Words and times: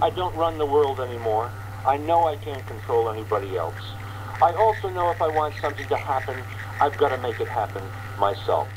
I 0.00 0.10
don't 0.10 0.34
run 0.36 0.58
the 0.58 0.64
world 0.64 1.00
anymore. 1.00 1.50
I 1.84 1.98
know 1.98 2.28
I 2.28 2.36
can't 2.36 2.64
control 2.68 3.10
anybody 3.10 3.56
else. 3.56 3.82
I 4.40 4.52
also 4.54 4.88
know 4.90 5.10
if 5.10 5.20
I 5.20 5.26
want 5.26 5.54
something 5.60 5.88
to 5.88 5.96
happen, 5.96 6.36
I've 6.80 6.96
got 6.96 7.08
to 7.08 7.18
make 7.18 7.40
it 7.40 7.48
happen 7.48 7.82
myself. 8.16 8.68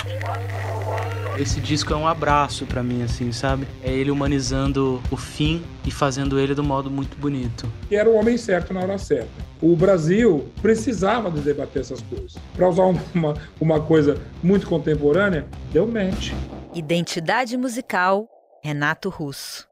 Esse 1.38 1.62
disco 1.62 1.94
é 1.94 1.96
um 1.96 2.08
abraço 2.08 2.66
para 2.66 2.82
mim, 2.82 3.04
assim, 3.04 3.32
sabe? 3.32 3.68
É 3.84 3.92
ele 3.92 4.10
humanizando 4.10 5.00
o 5.12 5.16
fim 5.16 5.64
e 5.86 5.92
fazendo 5.92 6.40
ele 6.40 6.56
do 6.56 6.64
modo 6.64 6.90
muito 6.90 7.16
bonito. 7.18 7.72
E 7.92 7.96
era 7.96 8.10
o 8.10 8.16
homem 8.16 8.36
certo 8.36 8.74
na 8.74 8.82
hora 8.82 8.98
certa. 8.98 9.30
O 9.62 9.76
Brasil 9.76 10.50
precisava 10.60 11.30
de 11.30 11.42
debater 11.42 11.82
essas 11.82 12.02
coisas. 12.02 12.36
Para 12.56 12.68
usar 12.68 12.86
uma, 13.14 13.36
uma 13.60 13.80
coisa 13.80 14.20
muito 14.42 14.66
contemporânea, 14.66 15.46
deu 15.72 15.86
match. 15.86 16.32
Identidade 16.74 17.56
musical, 17.58 18.28
Renato 18.64 19.10
Russo. 19.10 19.71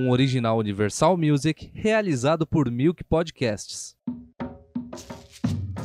Um 0.00 0.10
original 0.10 0.56
Universal 0.58 1.16
Music 1.16 1.72
realizado 1.74 2.46
por 2.46 2.70
Milk 2.70 3.02
Podcasts. 3.02 3.96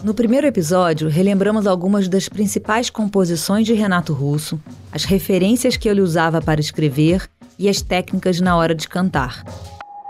No 0.03 0.13
primeiro 0.13 0.45
episódio, 0.45 1.09
relembramos 1.09 1.65
algumas 1.65 2.07
das 2.07 2.29
principais 2.29 2.91
composições 2.91 3.65
de 3.65 3.73
Renato 3.73 4.13
Russo, 4.13 4.61
as 4.91 5.03
referências 5.03 5.77
que 5.77 5.89
ele 5.89 5.99
usava 5.99 6.39
para 6.39 6.61
escrever 6.61 7.27
e 7.57 7.67
as 7.67 7.81
técnicas 7.81 8.39
na 8.39 8.55
hora 8.55 8.75
de 8.75 8.87
cantar. 8.87 9.43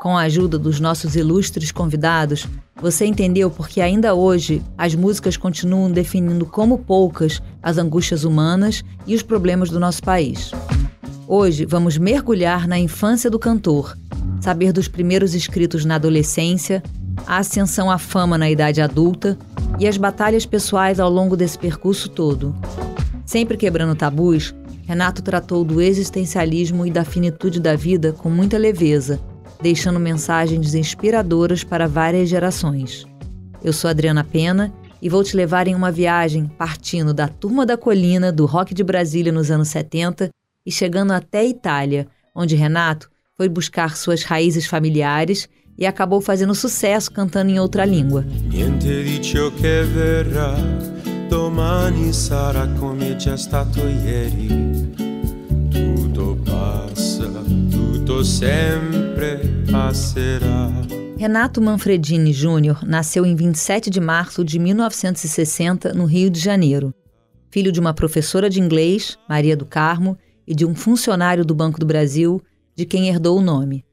Com 0.02 0.18
a 0.18 0.24
ajuda 0.24 0.60
dos 0.60 0.82
nossos 0.82 1.16
ilustres 1.16 1.72
convidados, 1.72 2.46
você 2.76 3.06
entendeu 3.06 3.50
porque 3.50 3.80
ainda 3.80 4.14
hoje 4.14 4.62
as 4.78 4.94
músicas 4.94 5.38
continuam 5.38 5.90
definindo 5.90 6.46
como 6.46 6.80
poucas 6.80 7.42
as 7.62 7.78
angústias 7.78 8.26
humanas 8.26 8.84
e 9.08 9.16
os 9.16 9.24
problemas 9.24 9.70
do 9.70 9.80
nosso 9.80 10.04
país. 10.04 10.52
Hoje 11.28 11.66
vamos 11.66 11.98
mergulhar 11.98 12.68
na 12.68 12.78
infância 12.78 13.30
do 13.30 13.40
cantor, 13.40 13.98
saber 14.42 14.74
dos 14.74 14.90
primeiros 14.90 15.34
escritos 15.34 15.86
na 15.86 15.96
adolescência, 15.96 16.84
a 17.26 17.38
ascensão 17.38 17.90
à 17.90 17.98
fama 17.98 18.38
na 18.38 18.52
idade 18.52 18.82
adulta 18.82 19.38
e 19.80 19.88
as 19.88 19.96
batalhas 19.96 20.46
pessoais 20.46 21.00
ao 21.00 21.10
longo 21.10 21.38
desse 21.38 21.58
percurso 21.58 22.10
todo. 22.10 22.54
Sempre 23.26 23.56
quebrando 23.56 23.96
tabus, 23.96 24.54
Renato 24.86 25.22
tratou 25.22 25.64
do 25.64 25.82
existencialismo 25.82 26.86
e 26.86 26.92
da 26.92 27.06
finitude 27.06 27.62
da 27.62 27.74
vida 27.74 28.12
com 28.12 28.30
muita 28.30 28.58
leveza, 28.58 29.18
deixando 29.62 30.02
mensagens 30.02 30.76
inspiradoras 30.76 31.64
para 31.64 31.88
várias 31.88 32.28
gerações. 32.28 33.08
Eu 33.64 33.72
sou 33.72 33.90
Adriana 33.90 34.26
Pena 34.26 34.74
e 35.02 35.08
vou 35.08 35.24
te 35.24 35.38
levar 35.38 35.70
em 35.70 35.76
uma 35.76 35.90
viagem 35.90 36.48
partindo 36.58 37.14
da 37.14 37.30
Turma 37.30 37.66
da 37.66 37.78
Colina 37.78 38.30
do 38.30 38.46
rock 38.46 38.74
de 38.74 38.84
Brasília 38.84 39.32
nos 39.32 39.50
anos 39.50 39.70
70 39.70 40.30
e 40.66 40.72
chegando 40.72 41.12
até 41.12 41.40
a 41.40 41.46
Itália, 41.46 42.08
onde 42.36 42.56
Renato 42.56 43.10
foi 43.36 43.50
buscar 43.50 43.96
suas 43.98 44.24
raízes 44.24 44.66
familiares 44.66 45.50
e 45.78 45.86
acabou 45.86 46.22
fazendo 46.22 46.54
sucesso 46.54 47.12
cantando 47.12 47.52
em 47.52 47.60
outra 47.60 47.86
língua. 47.86 48.22
Niente 48.22 49.04
di 49.04 49.22
ciò 49.22 49.52
che 49.52 49.84
verrà, 49.84 50.56
domani 51.28 52.14
sarà 52.14 52.68
come 52.80 53.16
già 53.16 53.36
stato 53.36 53.80
ieri. 53.80 54.92
Tutto 55.70 56.38
passa, 56.46 57.28
tutto 57.70 58.24
sempre 58.24 59.64
passerà. 59.70 60.72
Renato 61.18 61.62
Manfredini 61.62 62.34
Júnior 62.34 62.86
nasceu 62.86 63.26
em 63.26 63.36
27 63.36 63.90
de 63.90 64.00
março 64.00 64.44
de 64.44 64.60
1960 64.60 65.94
no 65.94 66.06
Rio 66.06 66.30
de 66.30 66.40
Janeiro. 66.40 66.94
Filho 67.50 67.72
de 67.72 67.80
uma 67.80 67.94
professora 67.94 68.50
de 68.50 68.60
inglês, 68.60 69.18
Maria 69.30 69.56
do 69.56 69.66
Carmo, 69.66 70.18
e 70.48 70.54
de 70.54 70.66
um 70.66 70.76
funcionário 70.76 71.46
do 71.46 71.56
Banco 71.56 71.80
do 71.80 71.86
Brasil, 71.86 72.42
de 72.76 72.86
quem 72.86 73.08
herdou 73.08 73.38
o 73.38 73.42
nome. 73.42 73.86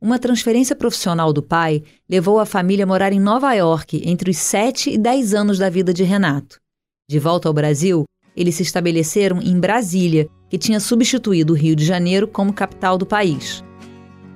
Uma 0.00 0.18
transferência 0.18 0.74
profissional 0.74 1.32
do 1.32 1.42
pai 1.42 1.82
levou 2.08 2.38
a 2.38 2.46
família 2.46 2.84
a 2.84 2.86
morar 2.86 3.12
em 3.12 3.20
Nova 3.20 3.52
York 3.52 4.02
entre 4.04 4.30
os 4.30 4.38
7 4.38 4.90
e 4.90 4.98
10 4.98 5.34
anos 5.34 5.58
da 5.58 5.68
vida 5.68 5.92
de 5.92 6.04
Renato. 6.04 6.58
De 7.08 7.18
volta 7.18 7.48
ao 7.48 7.54
Brasil, 7.54 8.04
eles 8.34 8.54
se 8.54 8.62
estabeleceram 8.62 9.42
em 9.42 9.58
Brasília, 9.60 10.28
que 10.48 10.56
tinha 10.56 10.80
substituído 10.80 11.52
o 11.52 11.56
Rio 11.56 11.76
de 11.76 11.84
Janeiro 11.84 12.26
como 12.26 12.52
capital 12.52 12.96
do 12.96 13.04
país. 13.04 13.62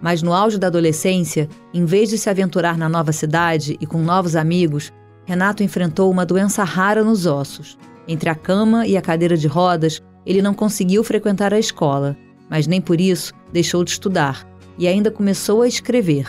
Mas 0.03 0.21
no 0.23 0.35
auge 0.35 0.59
da 0.59 0.67
adolescência, 0.67 1.49
em 1.73 1.87
vez 1.87 2.11
de 2.11 2.19
se 2.19 2.29
aventurar 2.29 2.77
na 2.77 2.89
nova 2.89 3.13
cidade 3.13 3.79
e 3.81 3.87
com 3.87 4.03
novos 4.03 4.37
amigos, 4.37 4.93
Renato 5.25 5.63
enfrentou 5.63 6.11
uma 6.11 6.27
doença 6.27 6.63
rara 6.63 7.03
nos 7.03 7.25
ossos. 7.25 7.79
Entre 8.07 8.29
a 8.29 8.35
cama 8.35 8.87
e 8.87 8.99
a 8.99 9.03
cadeira 9.03 9.37
de 9.37 9.49
rodas, 9.49 10.03
ele 10.27 10.43
não 10.43 10.55
conseguiu 10.55 11.05
frequentar 11.05 11.53
a 11.53 11.59
escola, 11.59 12.17
mas 12.49 12.67
nem 12.67 12.81
por 12.81 13.01
isso 13.01 13.33
deixou 13.53 13.85
de 13.85 13.91
estudar 13.91 14.47
e 14.79 14.89
ainda 14.89 15.11
começou 15.11 15.63
a 15.63 15.69
escrever. 15.69 16.27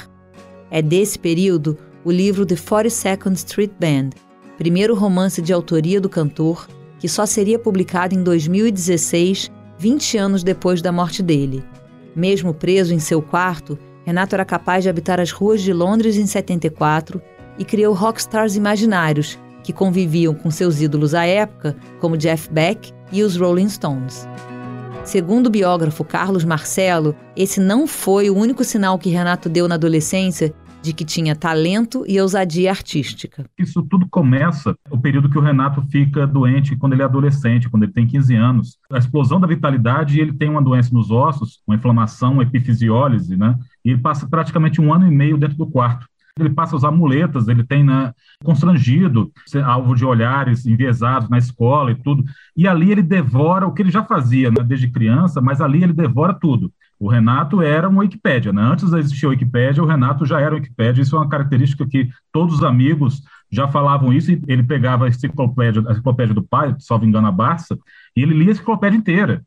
É 0.69 0.81
desse 0.81 1.17
período 1.17 1.78
o 2.03 2.11
livro 2.11 2.45
The 2.45 2.56
42nd 2.56 3.33
Street 3.33 3.72
Band, 3.79 4.09
primeiro 4.57 4.95
romance 4.95 5.41
de 5.41 5.51
autoria 5.51 6.00
do 6.00 6.09
cantor, 6.09 6.67
que 7.00 7.07
só 7.07 7.25
seria 7.25 7.59
publicado 7.59 8.16
em 8.16 8.23
2016, 8.23 9.51
20 9.78 10.17
anos 10.17 10.44
depois 10.44 10.81
da 10.81 10.91
morte 10.91 11.22
dele. 11.22 11.63
Mesmo 12.16 12.53
preso 12.53 12.94
em 12.94 13.00
seu 13.00 13.22
quarto, 13.22 13.77
Renato 14.06 14.35
era 14.35 14.45
capaz 14.45 14.83
de 14.83 14.89
habitar 14.89 15.19
as 15.19 15.31
ruas 15.31 15.62
de 15.62 15.73
Londres 15.73 16.16
em 16.16 16.25
74 16.25 17.22
e 17.57 17.66
criou 17.66 17.94
rockstars 17.94 18.56
imaginários 18.56 19.39
que 19.65 19.73
conviviam 19.73 20.35
com 20.35 20.51
seus 20.51 20.79
ídolos 20.79 21.15
à 21.15 21.25
época, 21.25 21.75
como 21.99 22.15
Jeff 22.15 22.47
Beck 22.51 22.93
e 23.11 23.23
os 23.23 23.35
Rolling 23.35 23.67
Stones. 23.67 24.29
Segundo 25.03 25.47
o 25.47 25.49
biógrafo 25.49 26.03
Carlos 26.03 26.45
Marcelo, 26.45 27.15
esse 27.35 27.59
não 27.59 27.87
foi 27.87 28.29
o 28.29 28.37
único 28.37 28.63
sinal 28.63 28.99
que 28.99 29.09
Renato 29.09 29.49
deu 29.49 29.67
na 29.67 29.73
adolescência 29.73 30.53
de 30.83 30.93
que 30.93 31.03
tinha 31.03 31.35
talento 31.35 32.03
e 32.07 32.21
ousadia 32.21 32.69
artística. 32.69 33.43
Isso 33.57 33.81
tudo 33.81 34.07
começa 34.07 34.75
o 34.91 34.99
período 34.99 35.31
que 35.31 35.37
o 35.37 35.41
Renato 35.41 35.81
fica 35.89 36.27
doente 36.27 36.75
quando 36.75 36.93
ele 36.93 37.01
é 37.01 37.05
adolescente, 37.05 37.67
quando 37.67 37.83
ele 37.83 37.91
tem 37.91 38.05
15 38.05 38.35
anos. 38.35 38.77
A 38.91 38.99
explosão 38.99 39.39
da 39.39 39.47
vitalidade, 39.47 40.19
ele 40.19 40.33
tem 40.33 40.47
uma 40.47 40.61
doença 40.61 40.93
nos 40.93 41.09
ossos, 41.09 41.59
uma 41.65 41.75
inflamação, 41.75 42.33
uma 42.33 42.43
epifisiólise, 42.43 43.35
né? 43.35 43.57
E 43.83 43.89
ele 43.89 43.99
passa 43.99 44.27
praticamente 44.27 44.79
um 44.79 44.93
ano 44.93 45.07
e 45.07 45.11
meio 45.11 45.39
dentro 45.39 45.57
do 45.57 45.65
quarto 45.65 46.05
ele 46.38 46.50
passa 46.50 46.75
a 46.75 46.78
usar 46.78 46.91
muletas, 46.91 47.47
ele 47.47 47.63
tem 47.63 47.81
né, 47.81 48.13
constrangido, 48.44 49.31
alvo 49.63 49.96
de 49.96 50.03
olhares 50.03 50.66
enviesados 50.66 51.29
na 51.29 51.38
escola 51.38 51.91
e 51.91 51.96
tudo. 51.96 52.25
E 52.57 52.68
ali 52.68 52.91
ele 52.91 53.01
devora 53.01 53.66
o 53.66 53.73
que 53.73 53.81
ele 53.81 53.91
já 53.91 54.03
fazia 54.03 54.51
né, 54.51 54.62
desde 54.62 54.90
criança, 54.90 55.40
mas 55.40 55.62
ali 55.62 55.81
ele 55.81 55.94
devora 55.94 56.34
tudo. 56.34 56.74
O 57.00 57.09
Renato 57.09 57.62
era 57.62 57.88
uma 57.88 58.01
Wikipédia, 58.01 58.51
né? 58.51 58.62
Antes 58.62 58.90
de 58.90 58.97
existir 58.97 59.25
a 59.25 59.29
Wikipédia, 59.29 59.81
o 59.81 59.85
Renato 59.85 60.25
já 60.25 60.40
era 60.41 60.56
Wikipédia. 60.56 61.01
Isso 61.01 61.16
é 61.16 61.19
uma 61.19 61.29
característica 61.29 61.88
que 61.88 62.09
todos 62.34 62.56
os 62.56 62.63
amigos 62.63 63.22
já 63.50 63.68
falavam 63.68 64.12
isso. 64.12 64.31
Ele 64.31 64.63
pegava 64.63 65.06
a 65.06 65.07
enciclopédia, 65.09 65.84
a 65.88 65.91
enciclopédia 65.91 66.34
do 66.34 66.44
pai, 66.44 66.75
salvo 66.79 67.06
engano, 67.06 67.28
a 67.28 67.31
Barça, 67.31 67.78
e 68.16 68.22
ele 68.22 68.34
lia 68.34 68.50
a 68.50 68.51
enciclopédia 68.51 68.97
inteira. 68.97 69.44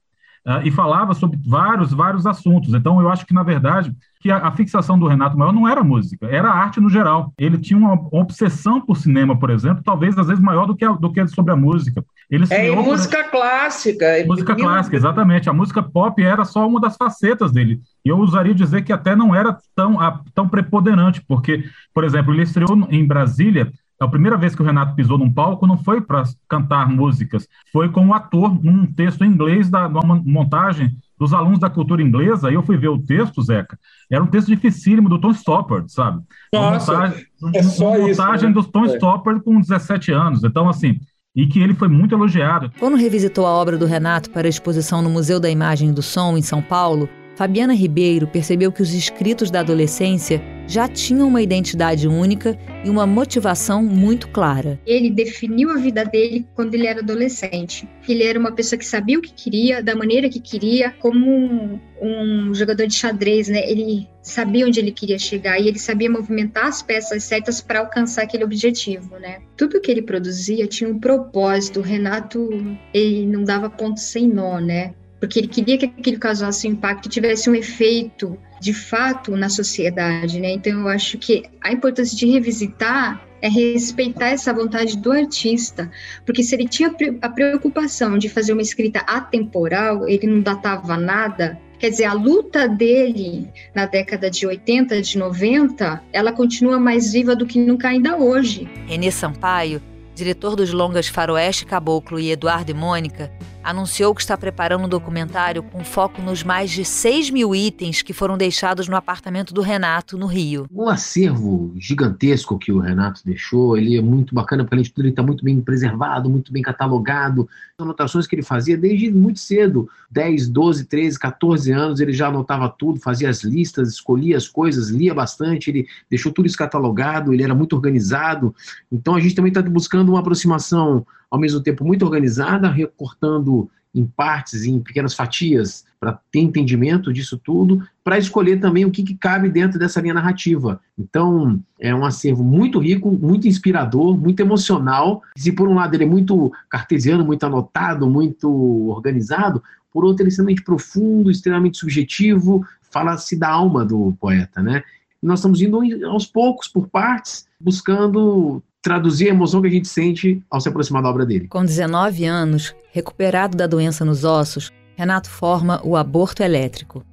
Uh, 0.47 0.65
e 0.65 0.71
falava 0.71 1.13
sobre 1.15 1.39
vários, 1.45 1.93
vários 1.93 2.27
assuntos. 2.27 2.73
Então, 2.73 3.01
eu 3.01 3.11
acho 3.11 3.27
que, 3.27 3.35
na 3.35 3.43
verdade, 3.43 3.95
que 4.21 4.31
a, 4.31 4.39
a, 4.39 4.53
fixação 4.53 4.99
do 4.99 5.07
Renato 5.07 5.37
Maior 5.37 5.53
não 5.53 5.69
era 5.69 5.85
música, 5.85 6.27
era 6.27 6.51
arte 6.51 6.81
no 6.81 6.89
geral. 6.89 7.33
Ele 7.39 7.59
tinha 7.59 7.79
uma, 7.79 7.93
uma 7.93 8.21
obsessão 8.21 8.81
por 8.81 8.97
cinema, 8.97 9.39
por 9.39 9.51
exemplo, 9.51 9.83
talvez 9.85 10.17
às 10.19 10.27
vezes 10.27 10.43
maior 10.43 10.67
do 10.67 10.75
que, 10.75 10.85
a, 10.85 10.93
do 10.93 11.13
que 11.13 11.27
sobre 11.29 11.53
a 11.53 11.57
música. 11.57 12.05
Ele 12.31 12.45
é, 12.51 12.69
e 12.69 12.77
música 12.77 13.23
por... 13.25 13.31
clássica. 13.31 14.07
Música 14.27 14.55
clássica, 14.55 14.97
exatamente. 14.97 15.49
A 15.49 15.53
música 15.53 15.83
pop 15.83 16.23
era 16.23 16.45
só 16.45 16.67
uma 16.67 16.81
das 16.81 16.97
facetas 16.97 17.53
dele. 17.53 17.81
E 18.05 18.09
eu 18.09 18.19
usaria 18.19 18.55
dizer 18.55 18.83
que 18.83 18.93
até 18.93 19.15
não 19.15 19.35
era 19.35 19.57
tão, 19.75 20.01
a, 20.01 20.21
tão 20.35 20.49
preponderante, 20.49 21.23
porque, 21.27 21.65
por 21.95 22.05
exemplo, 22.05 22.35
ele 22.35 22.43
estreou 22.43 22.87
em 22.91 23.07
Brasília 23.07 23.73
a 24.01 24.07
primeira 24.07 24.37
vez 24.37 24.55
que 24.55 24.63
o 24.63 24.65
Renato 24.65 24.95
pisou 24.95 25.19
num 25.19 25.33
palco 25.33 25.67
não 25.67 25.77
foi 25.77 26.01
para 26.01 26.23
cantar 26.49 26.89
músicas, 26.89 27.49
foi 27.73 27.89
como 27.89 28.15
ator 28.15 28.63
num 28.63 28.87
texto 28.87 29.25
em 29.25 29.29
inglês 29.29 29.69
da 29.69 29.89
uma 29.89 30.23
montagem 30.25 30.97
dos 31.19 31.35
alunos 31.35 31.59
da 31.59 31.69
cultura 31.69 32.01
inglesa. 32.01 32.49
Aí 32.49 32.55
eu 32.55 32.63
fui 32.63 32.77
ver 32.77 32.89
o 32.89 32.99
texto, 32.99 33.43
Zeca. 33.43 33.79
Era 34.11 34.23
um 34.23 34.29
texto 34.29 34.49
dificílimo 34.49 35.09
do 35.09 35.21
Tom 35.21 35.33
Stoppard, 35.33 35.91
sabe? 35.91 36.23
Nossa, 36.53 36.93
uma 36.93 37.01
montagem, 37.01 37.27
é 37.55 37.63
só 37.65 37.89
uma 37.89 37.99
isso, 37.99 38.23
montagem 38.23 38.49
né? 38.49 38.55
do 38.55 38.65
Tom 38.65 38.85
é. 38.85 38.95
Stoppard 38.95 39.43
com 39.43 39.61
17 39.61 40.13
anos. 40.13 40.45
Então, 40.45 40.69
assim, 40.69 41.01
e 41.35 41.47
que 41.47 41.61
ele 41.61 41.75
foi 41.75 41.89
muito 41.89 42.15
elogiado. 42.15 42.71
Quando 42.79 42.97
revisitou 42.97 43.47
a 43.47 43.51
obra 43.51 43.77
do 43.77 43.87
Renato 43.87 44.31
para 44.31 44.47
a 44.47 44.51
exposição 44.51 45.03
no 45.03 45.11
Museu 45.11 45.41
da 45.41 45.51
Imagem 45.51 45.91
e 45.91 45.93
do 45.93 46.03
Som, 46.03 46.37
em 46.37 46.43
São 46.43 46.63
Paulo, 46.63 47.09
Fabiana 47.39 47.73
Ribeiro 47.73 48.27
percebeu 48.27 48.73
que 48.73 48.83
os 48.83 48.93
escritos 48.93 49.49
da 49.49 49.61
adolescência 49.61 50.43
já 50.67 50.89
tinham 50.89 51.29
uma 51.29 51.41
identidade 51.41 52.09
única 52.09 52.59
e 52.85 52.91
uma 52.91 53.07
motivação 53.07 53.81
muito 53.85 54.27
clara. 54.31 54.77
Ele 54.85 55.09
definiu 55.09 55.71
a 55.71 55.77
vida 55.77 56.05
dele 56.05 56.45
quando 56.57 56.75
ele 56.75 56.89
era 56.89 56.99
adolescente. 56.99 57.89
Ele 58.09 58.25
era 58.25 58.37
uma 58.41 58.51
pessoa 58.51 58.77
que 58.77 58.85
sabia 58.85 59.21
o 59.21 59.23
que 59.23 59.33
queria, 59.33 59.81
da 59.81 59.95
maneira 59.95 60.29
que 60.29 60.41
queria, 60.41 60.91
como 60.99 61.31
um, 61.31 61.79
um 62.03 62.53
jogador 62.53 62.89
de 62.89 62.95
xadrez, 62.95 63.47
né? 63.47 63.71
Ele 63.71 64.09
sabia 64.21 64.67
onde 64.67 64.81
ele 64.81 64.91
queria 64.91 65.17
chegar 65.17 65.61
e 65.61 65.69
ele 65.69 65.79
sabia 65.79 66.11
movimentar 66.11 66.67
as 66.67 66.83
peças 66.83 67.23
certas 67.23 67.61
para 67.61 67.79
alcançar 67.79 68.23
aquele 68.23 68.43
objetivo, 68.43 69.17
né? 69.17 69.39
Tudo 69.57 69.81
que 69.81 69.93
ele 69.93 70.03
produzia 70.03 70.67
tinha 70.67 70.91
um 70.91 70.99
propósito. 70.99 71.79
O 71.79 71.85
Renato, 71.85 72.51
ele 72.93 73.25
não 73.27 73.45
dava 73.45 73.71
ponto 73.71 74.01
sem 74.01 74.27
nó, 74.27 74.59
né? 74.59 74.93
Porque 75.21 75.39
ele 75.39 75.49
queria 75.49 75.79
que 75.79 75.87
aquilo 75.87 76.19
causasse 76.19 76.67
um 76.69 76.73
impacto 76.73 77.07
e 77.07 77.09
tivesse 77.09 77.49
um 77.51 77.55
efeito 77.55 78.39
de 78.61 78.73
fato 78.73 79.37
na 79.37 79.49
sociedade, 79.49 80.41
né? 80.41 80.53
Então 80.53 80.81
eu 80.81 80.89
acho 80.89 81.19
que 81.19 81.45
a 81.61 81.73
importância 81.73 82.17
de 82.17 82.27
revisitar 82.27 83.25
é 83.41 83.49
respeitar 83.49 84.29
essa 84.29 84.53
vontade 84.53 84.97
do 84.99 85.13
artista, 85.13 85.91
porque 86.27 86.43
se 86.43 86.55
ele 86.57 86.67
tinha 86.67 86.93
a 87.23 87.29
preocupação 87.29 88.19
de 88.19 88.29
fazer 88.29 88.53
uma 88.53 88.63
escrita 88.63 89.01
atemporal, 89.01 90.09
ele 90.09 90.27
não 90.27 90.41
datava 90.41 90.97
nada, 90.97 91.59
Quer 91.79 91.91
dizer, 91.91 92.07
a 92.07 92.13
luta 92.13 92.69
dele 92.69 93.49
na 93.73 93.87
década 93.87 94.29
de 94.29 94.45
80, 94.45 95.01
de 95.01 95.17
90, 95.17 96.03
ela 96.13 96.33
continua 96.33 96.81
mais 96.81 97.13
viva 97.13 97.37
do 97.37 97.47
que 97.47 97.57
nunca 97.57 97.89
ainda 97.89 98.17
hoje. 98.17 98.69
Renê 98.89 99.13
Sampaio, 99.13 99.81
diretor 100.13 100.57
dos 100.57 100.73
longas 100.73 101.07
Faroeste 101.07 101.65
Caboclo 101.65 102.19
e 102.19 102.33
Eduardo 102.33 102.73
e 102.73 102.75
Mônica, 102.75 103.31
anunciou 103.63 104.15
que 104.15 104.21
está 104.21 104.37
preparando 104.37 104.85
um 104.85 104.89
documentário 104.89 105.63
com 105.63 105.85
foco 105.85 106.23
nos 106.23 106.43
mais 106.43 106.71
de 106.71 106.85
6 106.85 107.31
mil 107.31 107.55
itens 107.55 108.03
que 108.03 108.13
foram 108.13 108.37
deixados 108.37 108.89
no 108.89 108.97
apartamento 108.97 109.53
do 109.53 109.61
Renato, 109.61 110.17
no 110.17 110.27
Rio. 110.27 110.67
Um 110.73 110.89
acervo 110.89 111.73
gigantesco 111.77 112.59
que 112.59 112.73
o 112.73 112.79
Renato 112.79 113.21
deixou, 113.25 113.77
ele 113.77 113.97
é 113.97 114.03
muito 114.03 114.35
bacana, 114.35 114.65
porque 114.65 114.75
além 114.75 114.85
de 114.85 114.93
tudo 114.93 115.05
ele 115.05 115.11
está 115.11 115.23
muito 115.23 115.45
bem 115.45 115.61
preservado, 115.61 116.31
muito 116.31 116.53
bem 116.53 116.63
catalogado. 116.63 117.49
Anotações 117.79 118.27
que 118.27 118.35
ele 118.35 118.43
fazia 118.43 118.77
desde 118.77 119.11
muito 119.11 119.39
cedo, 119.39 119.89
10, 120.11 120.49
12, 120.49 120.85
13, 120.87 121.19
14 121.19 121.73
anos, 121.73 122.01
ele 122.01 122.13
já 122.13 122.29
anotava 122.29 122.69
tudo, 122.69 122.99
fazia 122.99 123.29
as 123.29 123.45
listas, 123.45 123.91
escolhia 123.91 124.37
as 124.37 124.49
coisas, 124.49 124.89
lia 124.89 125.15
bastante, 125.15 125.71
ele 125.71 125.87
deixou 126.09 126.33
tudo 126.33 126.47
isso 126.47 126.57
catalogado, 126.57 127.33
ele 127.33 127.43
era 127.43 127.55
muito 127.55 127.75
organizado. 127.75 128.55
Então 128.91 129.15
a 129.15 129.21
gente 129.21 129.35
também 129.35 129.51
está 129.51 129.63
buscando 129.63 130.11
uma 130.11 130.21
aproximação 130.21 131.07
ao 131.31 131.39
mesmo 131.39 131.61
tempo 131.61 131.85
muito 131.85 132.05
organizada, 132.05 132.71
recortando 132.71 133.71
em 133.95 134.05
partes, 134.05 134.65
em 134.65 134.79
pequenas 134.79 135.15
fatias, 135.15 135.85
para 135.99 136.19
ter 136.31 136.41
entendimento 136.41 137.13
disso 137.13 137.39
tudo, 137.39 137.83
para 138.05 138.19
escolher 138.19 138.61
também 138.61 138.85
o 138.85 138.91
que, 138.91 139.03
que, 139.03 139.15
cabe 139.15 139.49
dentro 139.49 139.79
dessa 139.79 140.01
linha 140.01 140.15
narrativa. 140.15 140.81
Então, 140.97 141.61
é 141.81 141.95
um 141.95 142.05
acervo 142.05 142.45
muito 142.45 142.79
rico, 142.79 143.11
muito 143.11 143.49
inspirador, 143.49 144.17
muito 144.17 144.41
emocional. 144.41 145.23
Se 145.37 145.51
por 145.51 145.69
um 145.69 145.75
lado 145.75 145.95
ele 145.95 146.05
é 146.05 146.07
muito 146.07 146.53
cartesiano, 146.69 147.25
muito 147.25 147.45
anotado, 147.45 148.09
muito 148.09 148.49
organizado, 148.91 149.63
por 149.93 150.05
outro 150.05 150.23
ele 150.23 150.29
é 150.29 150.31
extremamente 150.31 150.63
profundo, 150.63 151.31
extremamente 151.31 151.79
subjetivo, 151.79 152.65
fala-se 152.91 153.37
da 153.37 153.49
alma 153.49 153.85
do 153.85 154.15
poeta, 154.21 154.63
né? 154.63 154.83
Nós 155.21 155.41
estamos 155.41 155.61
indo 155.61 155.81
aos 156.07 156.27
poucos, 156.27 156.69
por 156.69 156.87
partes, 156.87 157.49
buscando 157.61 158.63
traduzir 158.83 159.27
a 159.27 159.31
emoção 159.31 159.61
que 159.61 159.69
a 159.69 159.71
gente 159.71 159.89
sente 159.89 160.43
ao 160.51 160.61
se 160.61 160.69
aproximar 160.69 161.03
da 161.03 161.11
obra 161.11 161.27
dele. 161.27 161.49
Com 161.49 161.65
19 161.65 162.25
anos, 162.25 162.75
recuperado 162.93 163.57
da 163.57 163.67
doença 163.67 164.05
nos 164.05 164.25
ossos, 164.25 164.71
Renato 164.97 165.31
forma 165.31 165.81
o 165.85 165.97
Aborto 165.97 166.43
Elétrico. 166.43 167.05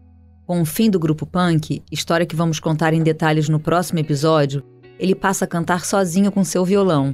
Com 0.45 0.61
o 0.61 0.65
fim 0.65 0.89
do 0.89 0.99
grupo 0.99 1.25
punk, 1.25 1.83
história 1.91 2.25
que 2.25 2.35
vamos 2.35 2.59
contar 2.59 2.93
em 2.93 3.03
detalhes 3.03 3.49
no 3.49 3.59
próximo 3.59 3.99
episódio, 3.99 4.63
ele 4.99 5.13
passa 5.13 5.45
a 5.45 5.47
cantar 5.47 5.85
sozinho 5.85 6.31
com 6.31 6.43
seu 6.43 6.63
violão, 6.65 7.13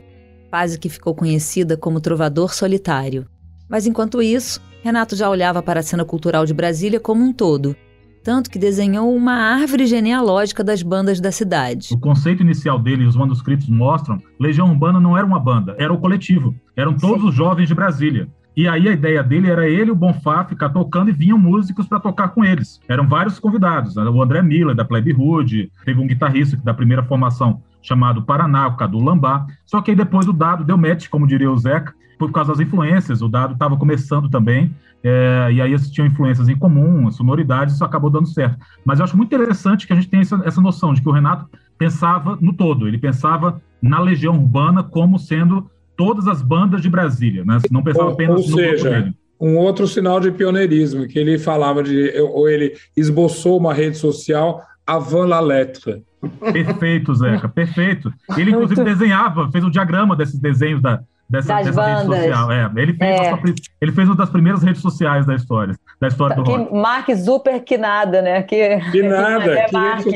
fase 0.49 0.77
que 0.77 0.89
ficou 0.89 1.15
conhecida 1.15 1.75
como 1.75 2.01
trovador 2.01 2.53
solitário. 2.53 3.27
Mas 3.69 3.85
enquanto 3.85 4.21
isso, 4.21 4.61
Renato 4.83 5.15
já 5.15 5.29
olhava 5.29 5.61
para 5.61 5.79
a 5.79 5.83
cena 5.83 6.05
cultural 6.05 6.45
de 6.45 6.53
Brasília 6.53 6.99
como 6.99 7.23
um 7.23 7.33
todo 7.33 7.75
tanto 8.23 8.49
que 8.49 8.59
desenhou 8.59 9.15
uma 9.15 9.33
árvore 9.33 9.85
genealógica 9.85 10.63
das 10.63 10.83
bandas 10.83 11.19
da 11.19 11.31
cidade. 11.31 11.89
O 11.93 11.99
conceito 11.99 12.43
inicial 12.43 12.77
dele, 12.77 13.05
os 13.05 13.15
manuscritos 13.15 13.67
mostram, 13.69 14.21
Legião 14.39 14.69
Urbana 14.69 14.99
não 14.99 15.17
era 15.17 15.25
uma 15.25 15.39
banda, 15.39 15.75
era 15.77 15.91
o 15.91 15.97
coletivo. 15.97 16.55
Eram 16.75 16.93
todos 16.93 17.21
Sim. 17.21 17.29
os 17.29 17.35
jovens 17.35 17.67
de 17.67 17.75
Brasília. 17.75 18.27
E 18.55 18.67
aí 18.67 18.89
a 18.89 18.91
ideia 18.91 19.23
dele 19.23 19.49
era 19.49 19.67
ele 19.67 19.89
e 19.89 19.91
o 19.91 19.95
Bonfá 19.95 20.43
ficar 20.43 20.69
tocando 20.69 21.09
e 21.09 21.13
vinham 21.13 21.37
músicos 21.37 21.87
para 21.87 22.01
tocar 22.01 22.29
com 22.29 22.43
eles. 22.43 22.81
Eram 22.87 23.07
vários 23.07 23.39
convidados, 23.39 23.95
o 23.95 24.21
André 24.21 24.41
Miller, 24.41 24.75
da 24.75 24.83
Plebe 24.83 25.13
Hood, 25.13 25.71
teve 25.85 26.01
um 26.01 26.07
guitarrista 26.07 26.57
da 26.57 26.73
primeira 26.73 27.01
formação 27.03 27.61
chamado 27.81 28.21
Paraná, 28.21 28.67
o 28.67 28.75
Cadu 28.75 28.99
Lambá. 28.99 29.45
Só 29.65 29.81
que 29.81 29.91
aí 29.91 29.97
depois 29.97 30.27
o 30.27 30.33
Dado 30.33 30.63
deu 30.63 30.77
match, 30.77 31.07
como 31.07 31.25
diria 31.25 31.49
o 31.49 31.57
Zeca, 31.57 31.93
por 32.19 32.31
causa 32.31 32.51
das 32.51 32.59
influências. 32.59 33.21
O 33.21 33.29
Dado 33.29 33.53
estava 33.53 33.77
começando 33.77 34.29
também, 34.29 34.75
é, 35.03 35.49
e 35.51 35.61
aí 35.61 35.71
eles 35.71 35.89
tinham 35.89 36.07
influências 36.07 36.47
em 36.47 36.57
comum, 36.57 37.09
sonoridades, 37.11 37.75
isso 37.75 37.83
acabou 37.83 38.09
dando 38.09 38.27
certo. 38.27 38.57
Mas 38.85 38.99
eu 38.99 39.05
acho 39.05 39.17
muito 39.17 39.33
interessante 39.33 39.87
que 39.87 39.93
a 39.93 39.95
gente 39.95 40.09
tenha 40.09 40.21
essa, 40.21 40.41
essa 40.45 40.61
noção 40.61 40.93
de 40.93 41.01
que 41.01 41.09
o 41.09 41.11
Renato 41.11 41.47
pensava 41.77 42.37
no 42.39 42.53
todo, 42.53 42.87
ele 42.87 42.97
pensava 42.97 43.61
na 43.81 43.99
Legião 43.99 44.35
Urbana 44.35 44.83
como 44.83 45.17
sendo 45.17 45.69
todas 45.97 46.27
as 46.27 46.41
bandas 46.41 46.81
de 46.81 46.89
Brasília, 46.89 47.43
né? 47.43 47.57
não 47.71 47.83
pensava 47.83 48.07
ou, 48.07 48.13
apenas 48.13 48.43
ou 48.43 48.49
no 48.49 48.55
seja. 48.55 49.13
Um 49.39 49.57
outro 49.57 49.87
sinal 49.87 50.19
de 50.19 50.31
pioneirismo, 50.31 51.07
que 51.07 51.17
ele 51.17 51.39
falava 51.39 51.81
de, 51.81 52.13
ou 52.19 52.47
ele 52.47 52.73
esboçou 52.95 53.57
uma 53.57 53.73
rede 53.73 53.97
social 53.97 54.61
avant 54.85 55.25
la 55.25 55.39
lettre. 55.39 56.03
Perfeito, 56.39 57.15
Zeca, 57.15 57.49
perfeito. 57.49 58.13
Ele, 58.37 58.51
inclusive, 58.51 58.81
Muito... 58.81 58.97
desenhava, 58.97 59.51
fez 59.51 59.63
o 59.63 59.67
um 59.67 59.71
diagrama 59.71 60.15
desses 60.15 60.39
desenhos 60.39 60.81
da, 60.81 61.01
dessa, 61.27 61.55
das 61.55 61.67
dessa 61.67 61.85
rede 61.85 62.05
social. 62.05 62.51
É, 62.51 62.71
ele, 62.75 62.93
fez 62.93 63.19
é. 63.19 63.33
ele 63.81 63.91
fez 63.91 64.07
uma 64.07 64.15
das 64.15 64.29
primeiras 64.29 64.61
redes 64.61 64.81
sociais 64.81 65.25
da 65.25 65.33
história, 65.33 65.75
da 65.99 66.07
história 66.07 66.35
do 66.35 66.43
que 66.43 66.51
rock. 66.51 66.73
Mark 66.73 67.09
Zuper 67.15 67.63
que 67.63 67.77
nada, 67.77 68.21
né? 68.21 68.43
Que, 68.43 68.79
que 68.91 69.01
nada. 69.01 69.51
É, 69.51 69.65
que 69.65 69.73
Mark. 69.73 70.07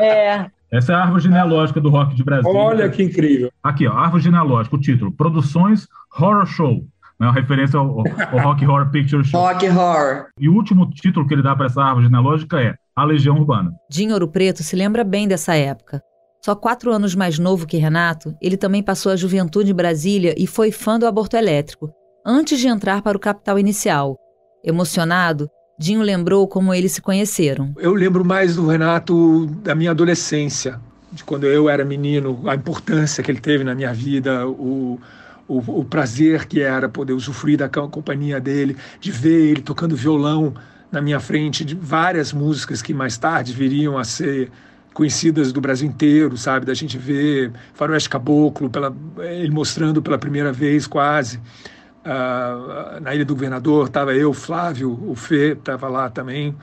é. 0.00 0.46
Essa 0.72 0.92
é 0.92 0.94
a 0.94 1.02
árvore 1.02 1.22
genealógica 1.22 1.80
do 1.80 1.90
rock 1.90 2.14
de 2.14 2.22
Brasil. 2.22 2.50
Olha 2.50 2.88
que 2.88 3.02
incrível. 3.02 3.50
Aqui, 3.62 3.86
ó, 3.86 3.92
árvore 3.92 4.22
genealógica, 4.22 4.76
o 4.76 4.80
título: 4.80 5.12
Produções 5.12 5.86
Horror 6.16 6.46
Show. 6.46 6.84
É 7.20 7.24
uma 7.24 7.34
referência 7.34 7.78
ao, 7.78 7.98
ao 7.98 8.38
Rock 8.42 8.66
Horror 8.66 8.90
Picture 8.90 9.22
Show. 9.22 9.38
Rock 9.38 9.68
Horror. 9.68 10.28
E 10.38 10.48
o 10.48 10.54
último 10.54 10.88
título 10.88 11.28
que 11.28 11.34
ele 11.34 11.42
dá 11.42 11.54
para 11.54 11.66
essa 11.66 11.82
árvore 11.82 12.06
genealógica 12.06 12.58
é 12.58 12.74
A 12.96 13.04
Legião 13.04 13.36
Urbana. 13.36 13.72
Dinho 13.90 14.14
Ouro 14.14 14.26
Preto 14.26 14.62
se 14.62 14.74
lembra 14.74 15.04
bem 15.04 15.28
dessa 15.28 15.54
época. 15.54 16.00
Só 16.42 16.54
quatro 16.54 16.90
anos 16.90 17.14
mais 17.14 17.38
novo 17.38 17.66
que 17.66 17.76
Renato, 17.76 18.34
ele 18.40 18.56
também 18.56 18.82
passou 18.82 19.12
a 19.12 19.16
juventude 19.16 19.70
em 19.70 19.74
Brasília 19.74 20.34
e 20.38 20.46
foi 20.46 20.72
fã 20.72 20.98
do 20.98 21.06
aborto 21.06 21.36
elétrico, 21.36 21.90
antes 22.24 22.58
de 22.58 22.68
entrar 22.68 23.02
para 23.02 23.18
o 23.18 23.20
capital 23.20 23.58
inicial. 23.58 24.16
Emocionado, 24.64 25.46
Dinho 25.78 26.00
lembrou 26.02 26.48
como 26.48 26.72
eles 26.72 26.92
se 26.92 27.02
conheceram. 27.02 27.74
Eu 27.76 27.92
lembro 27.92 28.24
mais 28.24 28.56
do 28.56 28.66
Renato 28.66 29.46
da 29.62 29.74
minha 29.74 29.90
adolescência, 29.90 30.80
de 31.12 31.22
quando 31.22 31.44
eu 31.44 31.68
era 31.68 31.84
menino, 31.84 32.42
a 32.46 32.54
importância 32.54 33.22
que 33.22 33.30
ele 33.30 33.40
teve 33.40 33.62
na 33.62 33.74
minha 33.74 33.92
vida, 33.92 34.46
o, 34.46 34.98
o, 35.50 35.80
o 35.80 35.84
prazer 35.84 36.46
que 36.46 36.60
era 36.60 36.88
poder 36.88 37.12
usufruir 37.12 37.58
da 37.58 37.68
companhia 37.68 38.40
dele, 38.40 38.76
de 39.00 39.10
ver 39.10 39.50
ele 39.50 39.60
tocando 39.60 39.96
violão 39.96 40.54
na 40.92 41.00
minha 41.00 41.18
frente, 41.18 41.64
de 41.64 41.74
várias 41.74 42.32
músicas 42.32 42.80
que 42.80 42.94
mais 42.94 43.18
tarde 43.18 43.52
viriam 43.52 43.98
a 43.98 44.04
ser 44.04 44.50
conhecidas 44.94 45.52
do 45.52 45.60
Brasil 45.60 45.88
inteiro, 45.88 46.36
sabe? 46.36 46.64
Da 46.66 46.74
gente 46.74 46.96
ver 46.96 47.50
Faroeste 47.74 48.08
Caboclo, 48.08 48.70
pela, 48.70 48.94
ele 49.18 49.50
mostrando 49.50 50.00
pela 50.00 50.18
primeira 50.18 50.52
vez 50.52 50.86
quase. 50.86 51.38
Uh, 51.38 53.00
na 53.00 53.14
Ilha 53.14 53.24
do 53.24 53.34
Governador 53.34 53.88
estava 53.88 54.14
eu, 54.14 54.32
Flávio, 54.32 54.98
o 55.06 55.14
Fê 55.14 55.52
estava 55.52 55.88
lá 55.88 56.08
também, 56.08 56.54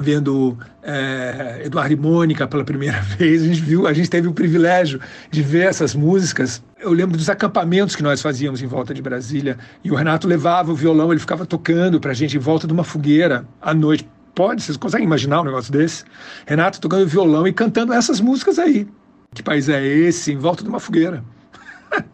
vendo 0.00 0.56
é, 0.82 1.62
Eduardo 1.64 1.92
e 1.92 1.96
Mônica 1.96 2.46
pela 2.46 2.64
primeira 2.64 3.00
vez. 3.18 3.42
A 3.42 3.46
gente 3.46 3.60
viu, 3.60 3.86
a 3.86 3.92
gente 3.92 4.10
teve 4.10 4.28
o 4.28 4.32
privilégio 4.32 5.00
de 5.30 5.42
ver 5.42 5.66
essas 5.66 5.94
músicas. 5.94 6.62
Eu 6.78 6.92
lembro 6.92 7.16
dos 7.16 7.28
acampamentos 7.28 7.96
que 7.96 8.02
nós 8.02 8.20
fazíamos 8.20 8.62
em 8.62 8.66
volta 8.66 8.92
de 8.92 9.00
Brasília 9.00 9.58
e 9.82 9.90
o 9.90 9.94
Renato 9.94 10.28
levava 10.28 10.72
o 10.72 10.74
violão, 10.74 11.12
ele 11.12 11.20
ficava 11.20 11.46
tocando 11.46 11.98
para 11.98 12.10
a 12.10 12.14
gente 12.14 12.36
em 12.36 12.40
volta 12.40 12.66
de 12.66 12.72
uma 12.72 12.84
fogueira 12.84 13.46
à 13.60 13.72
noite 13.72 14.06
Pode, 14.36 14.62
vocês 14.62 14.76
conseguem 14.76 15.06
imaginar 15.06 15.40
um 15.40 15.44
negócio 15.44 15.72
desse? 15.72 16.04
Renato 16.46 16.78
tocando 16.78 17.06
violão 17.06 17.48
e 17.48 17.54
cantando 17.54 17.94
essas 17.94 18.20
músicas 18.20 18.58
aí. 18.58 18.86
Que 19.34 19.42
país 19.42 19.66
é 19.66 19.82
esse? 19.82 20.30
Em 20.30 20.36
volta 20.36 20.62
de 20.62 20.68
uma 20.68 20.78
fogueira. 20.78 21.24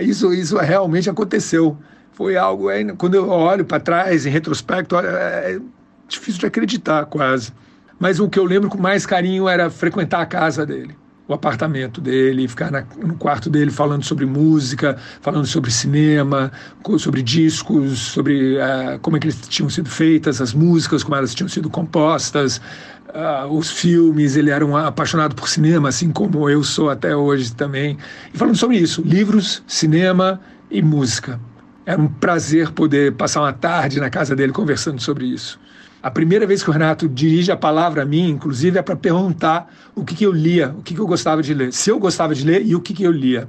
isso, 0.00 0.34
isso 0.34 0.58
realmente 0.58 1.08
aconteceu. 1.08 1.78
Foi 2.10 2.36
algo, 2.36 2.68
é, 2.68 2.84
quando 2.94 3.14
eu 3.14 3.28
olho 3.28 3.64
para 3.64 3.78
trás, 3.78 4.26
em 4.26 4.30
retrospecto, 4.30 4.96
é, 4.96 5.52
é 5.52 5.60
difícil 6.08 6.40
de 6.40 6.46
acreditar 6.46 7.06
quase. 7.06 7.52
Mas 7.98 8.18
o 8.20 8.28
que 8.28 8.38
eu 8.38 8.44
lembro 8.44 8.68
com 8.68 8.78
mais 8.78 9.04
carinho 9.04 9.48
era 9.48 9.70
frequentar 9.70 10.22
a 10.22 10.26
casa 10.26 10.64
dele 10.64 10.96
o 11.28 11.34
apartamento 11.34 12.00
dele, 12.00 12.48
ficar 12.48 12.70
na, 12.70 12.82
no 13.04 13.14
quarto 13.14 13.50
dele 13.50 13.70
falando 13.70 14.02
sobre 14.02 14.24
música, 14.24 14.96
falando 15.20 15.46
sobre 15.46 15.70
cinema, 15.70 16.50
sobre 16.98 17.22
discos, 17.22 17.98
sobre 17.98 18.56
uh, 18.56 18.98
como 19.02 19.18
é 19.18 19.20
que 19.20 19.26
eles 19.26 19.38
tinham 19.46 19.68
sido 19.68 19.90
feitas, 19.90 20.40
as 20.40 20.54
músicas, 20.54 21.04
como 21.04 21.14
elas 21.16 21.34
tinham 21.34 21.48
sido 21.48 21.68
compostas, 21.68 22.62
uh, 23.08 23.46
os 23.50 23.70
filmes. 23.70 24.36
Ele 24.36 24.50
era 24.50 24.64
um 24.64 24.74
apaixonado 24.74 25.34
por 25.34 25.50
cinema, 25.50 25.90
assim 25.90 26.10
como 26.10 26.48
eu 26.48 26.64
sou 26.64 26.88
até 26.88 27.14
hoje 27.14 27.54
também. 27.54 27.98
E 28.32 28.38
falando 28.38 28.56
sobre 28.56 28.78
isso, 28.78 29.02
livros, 29.02 29.62
cinema 29.66 30.40
e 30.70 30.80
música. 30.80 31.38
Era 31.84 32.00
um 32.00 32.08
prazer 32.08 32.72
poder 32.72 33.12
passar 33.12 33.42
uma 33.42 33.52
tarde 33.52 34.00
na 34.00 34.08
casa 34.08 34.34
dele 34.34 34.52
conversando 34.52 35.00
sobre 35.00 35.26
isso. 35.26 35.60
A 36.02 36.10
primeira 36.10 36.46
vez 36.46 36.62
que 36.62 36.70
o 36.70 36.72
Renato 36.72 37.08
dirige 37.08 37.50
a 37.50 37.56
palavra 37.56 38.02
a 38.02 38.06
mim, 38.06 38.28
inclusive, 38.28 38.78
é 38.78 38.82
para 38.82 38.94
perguntar 38.94 39.72
o 39.94 40.04
que, 40.04 40.14
que 40.14 40.24
eu 40.24 40.32
lia, 40.32 40.74
o 40.78 40.82
que, 40.82 40.94
que 40.94 41.00
eu 41.00 41.06
gostava 41.06 41.42
de 41.42 41.52
ler, 41.52 41.72
se 41.72 41.90
eu 41.90 41.98
gostava 41.98 42.34
de 42.34 42.44
ler 42.44 42.64
e 42.64 42.74
o 42.74 42.80
que, 42.80 42.94
que 42.94 43.02
eu 43.02 43.10
lia. 43.10 43.48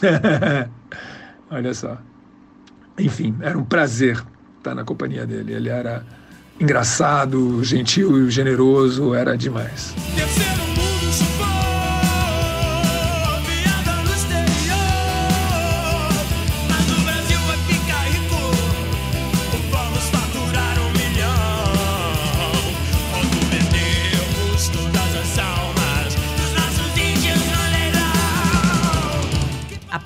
Olha 1.50 1.74
só. 1.74 1.98
Enfim, 2.98 3.34
era 3.40 3.58
um 3.58 3.64
prazer 3.64 4.22
estar 4.58 4.74
na 4.74 4.84
companhia 4.84 5.26
dele. 5.26 5.54
Ele 5.54 5.68
era 5.68 6.04
engraçado, 6.60 7.62
gentil, 7.64 8.30
generoso, 8.30 9.14
era 9.14 9.36
demais. 9.36 9.94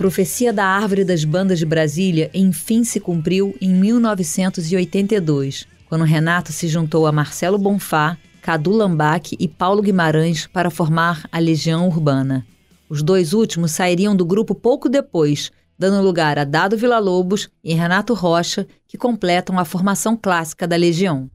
Profecia 0.06 0.52
da 0.52 0.64
árvore 0.64 1.02
das 1.02 1.24
bandas 1.24 1.58
de 1.58 1.66
Brasília 1.66 2.30
enfim 2.32 2.84
se 2.84 3.00
cumpriu 3.00 3.56
em 3.60 3.74
1982, 3.74 5.66
quando 5.88 6.04
Renato 6.04 6.52
se 6.52 6.68
juntou 6.68 7.08
a 7.08 7.12
Marcelo 7.12 7.58
Bonfá, 7.58 8.16
Cadu 8.40 8.70
Lambac 8.70 9.36
e 9.36 9.48
Paulo 9.48 9.82
Guimarães 9.82 10.46
para 10.46 10.70
formar 10.70 11.28
a 11.32 11.40
Legião 11.40 11.88
Urbana. 11.88 12.46
Os 12.88 13.02
dois 13.02 13.32
últimos 13.32 13.72
sairiam 13.72 14.14
do 14.14 14.24
grupo 14.24 14.54
pouco 14.54 14.88
depois, 14.88 15.50
dando 15.76 16.06
lugar 16.06 16.38
a 16.38 16.44
Dado 16.44 16.76
Villa-Lobos 16.76 17.48
e 17.64 17.74
Renato 17.74 18.14
Rocha, 18.14 18.64
que 18.86 18.96
completam 18.96 19.58
a 19.58 19.64
formação 19.64 20.16
clássica 20.16 20.68
da 20.68 20.76
Legião. 20.76 21.28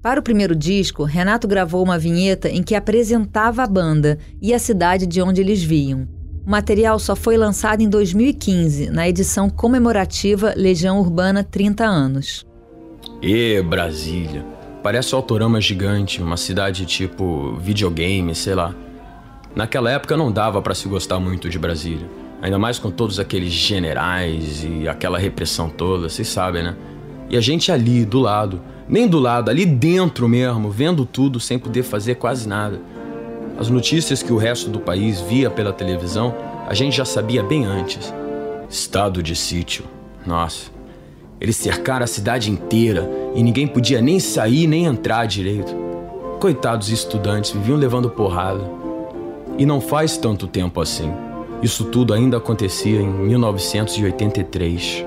Para 0.00 0.18
o 0.18 0.22
primeiro 0.22 0.56
disco, 0.56 1.04
Renato 1.04 1.46
gravou 1.46 1.84
uma 1.84 1.98
vinheta 1.98 2.48
em 2.48 2.62
que 2.62 2.74
apresentava 2.74 3.62
a 3.62 3.66
banda 3.66 4.18
e 4.40 4.54
a 4.54 4.58
cidade 4.58 5.06
de 5.06 5.20
onde 5.20 5.42
eles 5.42 5.62
vinham. 5.62 6.23
O 6.46 6.50
material 6.50 6.98
só 6.98 7.16
foi 7.16 7.38
lançado 7.38 7.80
em 7.80 7.88
2015, 7.88 8.90
na 8.90 9.08
edição 9.08 9.48
comemorativa 9.48 10.52
Legião 10.54 11.00
Urbana 11.00 11.42
30 11.42 11.84
anos. 11.84 12.44
E 13.22 13.62
Brasília. 13.62 14.44
Parece 14.82 15.14
um 15.14 15.18
autorama 15.18 15.58
gigante, 15.58 16.22
uma 16.22 16.36
cidade 16.36 16.84
tipo 16.84 17.56
videogame, 17.56 18.34
sei 18.34 18.54
lá. 18.54 18.74
Naquela 19.56 19.90
época 19.90 20.18
não 20.18 20.30
dava 20.30 20.60
para 20.60 20.74
se 20.74 20.86
gostar 20.86 21.18
muito 21.18 21.48
de 21.48 21.58
Brasília. 21.58 22.06
Ainda 22.42 22.58
mais 22.58 22.78
com 22.78 22.90
todos 22.90 23.18
aqueles 23.18 23.50
generais 23.50 24.62
e 24.62 24.86
aquela 24.86 25.18
repressão 25.18 25.70
toda, 25.70 26.10
vocês 26.10 26.28
sabem, 26.28 26.62
né? 26.62 26.76
E 27.30 27.38
a 27.38 27.40
gente 27.40 27.72
ali, 27.72 28.04
do 28.04 28.20
lado, 28.20 28.60
nem 28.86 29.08
do 29.08 29.18
lado, 29.18 29.48
ali 29.48 29.64
dentro 29.64 30.28
mesmo, 30.28 30.70
vendo 30.70 31.06
tudo 31.06 31.40
sem 31.40 31.58
poder 31.58 31.84
fazer 31.84 32.16
quase 32.16 32.46
nada. 32.46 32.82
As 33.56 33.70
notícias 33.70 34.22
que 34.22 34.32
o 34.32 34.36
resto 34.36 34.68
do 34.68 34.80
país 34.80 35.20
via 35.20 35.48
pela 35.48 35.72
televisão, 35.72 36.34
a 36.66 36.74
gente 36.74 36.96
já 36.96 37.04
sabia 37.04 37.42
bem 37.42 37.64
antes. 37.64 38.12
Estado 38.68 39.22
de 39.22 39.36
sítio. 39.36 39.84
Nossa. 40.26 40.72
Eles 41.40 41.56
cercaram 41.56 42.04
a 42.04 42.08
cidade 42.08 42.50
inteira 42.50 43.08
e 43.34 43.42
ninguém 43.42 43.66
podia 43.66 44.00
nem 44.00 44.18
sair 44.18 44.66
nem 44.66 44.86
entrar 44.86 45.26
direito. 45.26 45.72
Coitados 46.40 46.90
estudantes 46.90 47.52
viviam 47.52 47.78
levando 47.78 48.10
porrada. 48.10 48.62
E 49.56 49.64
não 49.64 49.80
faz 49.80 50.16
tanto 50.16 50.48
tempo 50.48 50.80
assim. 50.80 51.12
Isso 51.62 51.84
tudo 51.84 52.12
ainda 52.12 52.38
acontecia 52.38 53.00
em 53.00 53.06
1983. 53.08 55.04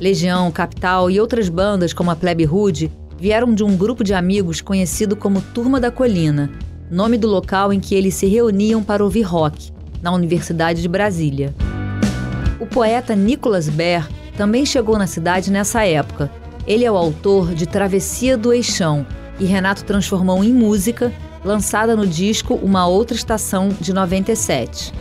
Legião, 0.00 0.50
Capital 0.50 1.08
e 1.10 1.20
outras 1.20 1.48
bandas 1.48 1.92
como 1.92 2.10
a 2.10 2.16
Plebe 2.16 2.44
Rude 2.44 2.90
vieram 3.16 3.54
de 3.54 3.62
um 3.62 3.76
grupo 3.76 4.02
de 4.02 4.14
amigos 4.14 4.60
conhecido 4.60 5.14
como 5.14 5.40
Turma 5.40 5.78
da 5.80 5.90
Colina, 5.90 6.50
nome 6.90 7.18
do 7.18 7.28
local 7.28 7.72
em 7.72 7.80
que 7.80 7.94
eles 7.94 8.14
se 8.14 8.26
reuniam 8.26 8.82
para 8.82 9.04
ouvir 9.04 9.22
rock, 9.22 9.70
na 10.02 10.12
Universidade 10.12 10.80
de 10.80 10.88
Brasília. 10.88 11.54
O 12.58 12.66
poeta 12.66 13.14
Nicolas 13.14 13.68
Ber 13.68 14.06
também 14.36 14.64
chegou 14.64 14.98
na 14.98 15.06
cidade 15.06 15.50
nessa 15.50 15.84
época. 15.84 16.30
Ele 16.66 16.84
é 16.84 16.90
o 16.90 16.96
autor 16.96 17.54
de 17.54 17.66
Travessia 17.66 18.36
do 18.36 18.52
Eixão 18.52 19.06
e 19.38 19.44
Renato 19.44 19.84
transformou 19.84 20.42
em 20.42 20.52
música, 20.52 21.12
lançada 21.44 21.94
no 21.94 22.06
disco 22.06 22.54
Uma 22.54 22.86
Outra 22.86 23.16
Estação 23.16 23.68
de 23.80 23.92
97. 23.92 24.92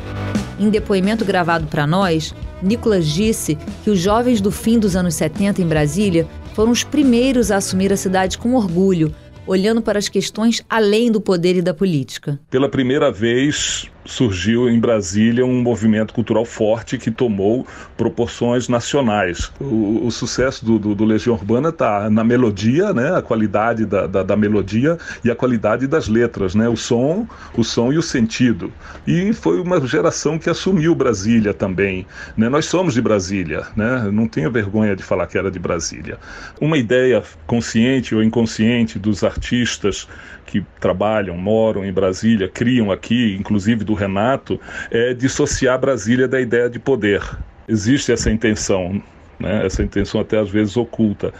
Em 0.59 0.69
depoimento 0.69 1.23
gravado 1.23 1.67
para 1.67 1.85
nós, 1.85 2.33
Nicolas 2.61 3.05
disse 3.05 3.57
que 3.83 3.89
os 3.89 3.99
jovens 3.99 4.41
do 4.41 4.51
fim 4.51 4.79
dos 4.79 4.95
anos 4.95 5.13
70 5.15 5.61
em 5.61 5.67
Brasília 5.67 6.27
foram 6.53 6.71
os 6.71 6.83
primeiros 6.83 7.51
a 7.51 7.57
assumir 7.57 7.93
a 7.93 7.97
cidade 7.97 8.37
com 8.37 8.55
orgulho, 8.55 9.13
olhando 9.47 9.81
para 9.81 9.97
as 9.97 10.09
questões 10.09 10.61
além 10.69 11.11
do 11.11 11.21
poder 11.21 11.55
e 11.55 11.61
da 11.61 11.73
política. 11.73 12.39
Pela 12.49 12.69
primeira 12.69 13.11
vez, 13.11 13.89
surgiu 14.07 14.69
em 14.69 14.79
Brasília 14.79 15.45
um 15.45 15.61
movimento 15.61 16.13
cultural 16.13 16.45
forte 16.45 16.97
que 16.97 17.11
tomou 17.11 17.67
proporções 17.95 18.67
nacionais. 18.67 19.51
O, 19.59 20.07
o 20.07 20.11
sucesso 20.11 20.65
do, 20.65 20.79
do, 20.79 20.95
do, 20.95 21.05
Legião 21.05 21.35
Urbana 21.35 21.69
está 21.69 22.09
na 22.09 22.23
melodia, 22.23 22.93
né, 22.93 23.15
a 23.15 23.21
qualidade 23.21 23.85
da, 23.85 24.07
da, 24.07 24.23
da, 24.23 24.35
melodia 24.35 24.97
e 25.23 25.29
a 25.29 25.35
qualidade 25.35 25.87
das 25.87 26.07
letras, 26.07 26.55
né, 26.55 26.67
o 26.69 26.75
som, 26.75 27.27
o 27.55 27.63
som 27.63 27.91
e 27.91 27.97
o 27.97 28.01
sentido. 28.01 28.71
E 29.05 29.33
foi 29.33 29.59
uma 29.59 29.85
geração 29.85 30.39
que 30.39 30.49
assumiu 30.49 30.95
Brasília 30.95 31.53
também. 31.53 32.05
Né? 32.35 32.49
Nós 32.49 32.65
somos 32.65 32.93
de 32.93 33.01
Brasília, 33.01 33.65
né? 33.75 34.09
não 34.11 34.27
tenho 34.27 34.51
vergonha 34.51 34.95
de 34.95 35.03
falar 35.03 35.27
que 35.27 35.37
era 35.37 35.51
de 35.51 35.59
Brasília. 35.59 36.17
Uma 36.59 36.77
ideia 36.77 37.21
consciente 37.45 38.15
ou 38.15 38.23
inconsciente 38.23 38.97
dos 38.97 39.23
artistas 39.23 40.07
que 40.47 40.65
trabalham, 40.79 41.37
moram 41.37 41.85
em 41.85 41.91
Brasília, 41.91 42.47
criam 42.47 42.89
aqui, 42.89 43.35
inclusive 43.37 43.83
do 43.83 43.93
Renato, 43.93 44.59
é 44.89 45.13
dissociar 45.13 45.77
Brasília 45.77 46.27
da 46.27 46.39
ideia 46.39 46.69
de 46.69 46.79
poder. 46.79 47.21
Existe 47.67 48.13
essa 48.13 48.31
intenção, 48.31 49.03
né? 49.37 49.65
essa 49.65 49.83
intenção 49.83 50.21
até 50.21 50.39
às 50.39 50.49
vezes 50.49 50.75
oculta 50.77 51.33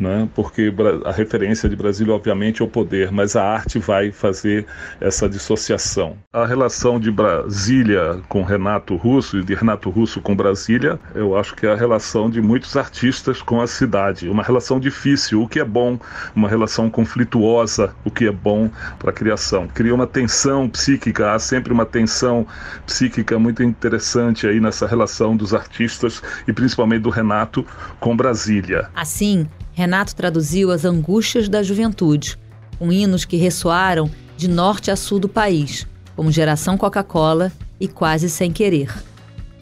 né? 0.00 0.28
porque 0.34 0.72
a 1.04 1.12
referência 1.12 1.68
de 1.68 1.76
Brasília, 1.76 2.14
obviamente, 2.14 2.62
é 2.62 2.64
o 2.64 2.68
poder, 2.68 3.10
mas 3.10 3.36
a 3.36 3.44
arte 3.44 3.78
vai 3.78 4.10
fazer 4.12 4.66
essa 5.00 5.28
dissociação. 5.28 6.16
A 6.32 6.46
relação 6.46 6.98
de 7.00 7.10
Brasília 7.10 8.20
com 8.28 8.42
Renato 8.42 8.96
Russo 8.96 9.38
e 9.38 9.44
de 9.44 9.54
Renato 9.54 9.90
Russo 9.90 10.20
com 10.20 10.34
Brasília, 10.34 10.98
eu 11.14 11.36
acho 11.36 11.54
que 11.54 11.66
é 11.66 11.72
a 11.72 11.76
relação 11.76 12.30
de 12.30 12.40
muitos 12.40 12.76
artistas 12.76 13.42
com 13.42 13.60
a 13.60 13.66
cidade. 13.66 14.28
Uma 14.28 14.42
relação 14.42 14.78
difícil, 14.78 15.42
o 15.42 15.48
que 15.48 15.60
é 15.60 15.64
bom, 15.64 15.98
uma 16.34 16.48
relação 16.48 16.90
conflituosa, 16.90 17.94
o 18.04 18.10
que 18.10 18.26
é 18.26 18.32
bom 18.32 18.70
para 18.98 19.10
a 19.10 19.12
criação. 19.12 19.68
Cria 19.68 19.94
uma 19.94 20.06
tensão 20.06 20.68
psíquica, 20.68 21.32
há 21.32 21.38
sempre 21.38 21.72
uma 21.72 21.86
tensão 21.86 22.46
psíquica 22.86 23.38
muito 23.38 23.62
interessante 23.62 24.46
aí 24.46 24.60
nessa 24.60 24.86
relação 24.86 25.36
dos 25.36 25.54
artistas 25.54 26.22
e 26.46 26.52
principalmente 26.52 27.02
do 27.02 27.10
Renato 27.10 27.64
com 28.00 28.16
Brasília. 28.16 28.88
Assim, 28.94 29.48
Renato 29.78 30.16
traduziu 30.16 30.72
as 30.72 30.84
angústias 30.84 31.48
da 31.48 31.62
juventude, 31.62 32.36
com 32.80 32.92
hinos 32.92 33.24
que 33.24 33.36
ressoaram 33.36 34.10
de 34.36 34.48
norte 34.48 34.90
a 34.90 34.96
sul 34.96 35.20
do 35.20 35.28
país, 35.28 35.86
como 36.16 36.32
Geração 36.32 36.76
Coca-Cola 36.76 37.52
e 37.78 37.86
Quase 37.86 38.28
Sem 38.28 38.50
Querer. 38.50 38.92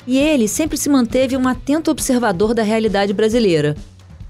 E 0.07 0.17
ele 0.17 0.49
sempre 0.49 0.79
se 0.79 0.89
manteve 0.89 1.37
um 1.37 1.47
atento 1.47 1.91
observador 1.91 2.55
da 2.55 2.63
realidade 2.63 3.13
brasileira. 3.13 3.77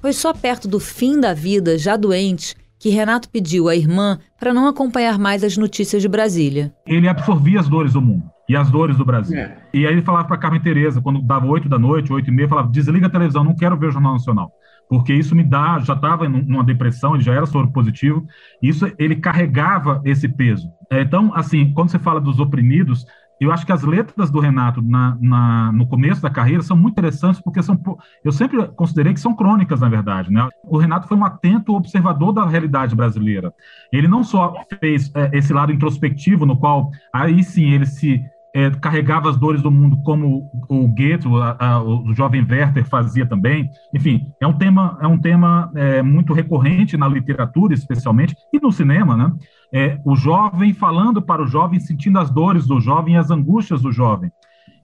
Foi 0.01 0.13
só 0.13 0.35
perto 0.35 0.67
do 0.67 0.81
fim 0.81 1.21
da 1.21 1.33
vida, 1.33 1.79
já 1.79 1.97
doente, 1.97 2.57
que 2.81 2.89
Renato 2.89 3.29
pediu 3.29 3.69
à 3.69 3.77
irmã 3.77 4.19
para 4.41 4.53
não 4.53 4.67
acompanhar 4.67 5.21
mais 5.21 5.45
as 5.45 5.57
notícias 5.57 6.03
de 6.03 6.09
Brasília. 6.09 6.75
Ele 6.85 7.07
absorvia 7.07 7.61
as 7.61 7.69
dores 7.69 7.93
do 7.93 8.03
mundo 8.03 8.25
e 8.49 8.57
as 8.57 8.69
dores 8.73 8.97
do 8.97 9.05
Brasil. 9.05 9.39
É. 9.39 9.57
E 9.73 9.87
aí 9.87 9.93
ele 9.93 10.03
falava 10.03 10.27
para 10.27 10.37
Carmen 10.37 10.61
Tereza, 10.61 11.01
quando 11.01 11.23
dava 11.23 11.47
oito 11.47 11.69
da 11.69 11.79
noite, 11.79 12.13
oito 12.13 12.29
e 12.29 12.33
meia, 12.33 12.49
falava: 12.49 12.73
desliga 12.73 13.07
a 13.07 13.11
televisão, 13.11 13.45
não 13.45 13.55
quero 13.55 13.79
ver 13.79 13.87
o 13.87 13.93
Jornal 13.93 14.15
Nacional 14.15 14.51
porque 14.89 15.13
isso 15.13 15.35
me 15.35 15.43
dá, 15.43 15.79
já 15.81 15.95
estava 15.95 16.29
numa 16.29 16.65
depressão, 16.65 17.15
ele 17.15 17.25
já 17.25 17.35
era 17.35 17.47
soro 17.47 17.71
positivo, 17.73 18.27
isso 18.63 18.91
ele 18.99 19.17
carregava 19.17 20.01
esse 20.05 20.29
peso. 20.29 20.71
É, 20.91 21.03
então, 21.03 21.33
assim, 21.35 21.73
quando 21.73 21.91
você 21.91 21.99
fala 21.99 22.21
dos 22.21 22.39
oprimidos, 22.39 23.05
eu 23.39 23.53
acho 23.53 23.67
que 23.67 23.73
as 23.73 23.83
letras 23.83 24.31
do 24.31 24.41
Renato 24.41 24.81
na, 24.81 25.17
na, 25.21 25.73
no 25.73 25.87
começo 25.87 26.23
da 26.23 26.31
carreira 26.31 26.63
são 26.63 26.77
muito 26.77 26.95
interessantes 26.95 27.41
porque 27.41 27.63
são, 27.63 27.79
eu 28.25 28.33
sempre 28.33 28.67
considerei 28.69 29.13
que 29.13 29.21
são 29.21 29.35
crônicas, 29.35 29.81
na 29.81 29.89
verdade. 29.89 30.33
Né? 30.33 30.49
O 30.65 30.79
Renato 30.79 31.07
foi 31.07 31.17
um 31.17 31.25
atento 31.25 31.75
observador 31.75 32.33
da 32.33 32.47
realidade 32.47 32.95
brasileira. 32.95 33.53
Ele 33.93 34.09
não 34.09 34.25
só 34.25 34.55
fez 34.81 35.11
é, 35.15 35.31
esse 35.37 35.53
lado 35.53 35.73
introspectivo, 35.73 36.47
no 36.47 36.57
qual 36.57 36.91
aí 37.13 37.43
sim 37.43 37.71
ele 37.73 37.85
se 37.85 38.25
é, 38.57 38.71
carregava 38.71 39.29
as 39.29 39.37
dores 39.37 39.61
do 39.61 39.71
mundo 39.71 39.99
como 40.03 40.51
o 40.67 40.89
Goethe, 40.89 41.29
o 41.29 42.15
jovem 42.15 42.41
Werther 42.51 42.87
fazia 42.87 43.27
também. 43.27 43.69
Enfim, 43.95 44.33
é 44.41 44.47
um 44.47 44.55
tema, 44.55 44.97
é 44.99 45.07
um 45.07 45.19
tema 45.19 45.71
é, 45.75 46.01
muito 46.01 46.33
recorrente 46.33 46.97
na 46.97 47.07
literatura, 47.07 47.75
especialmente, 47.75 48.35
e 48.51 48.59
no 48.59 48.73
cinema, 48.73 49.15
né? 49.15 49.31
É, 49.71 50.01
o 50.07 50.17
jovem 50.17 50.73
falando 50.73 51.21
para 51.21 51.43
o 51.43 51.47
jovem, 51.47 51.79
sentindo 51.79 52.19
as 52.19 52.31
dores 52.31 52.67
do 52.67 52.81
jovem 52.81 53.17
e 53.17 53.19
as 53.19 53.31
angústias 53.31 53.83
do 53.83 53.93
jovem. 53.93 54.33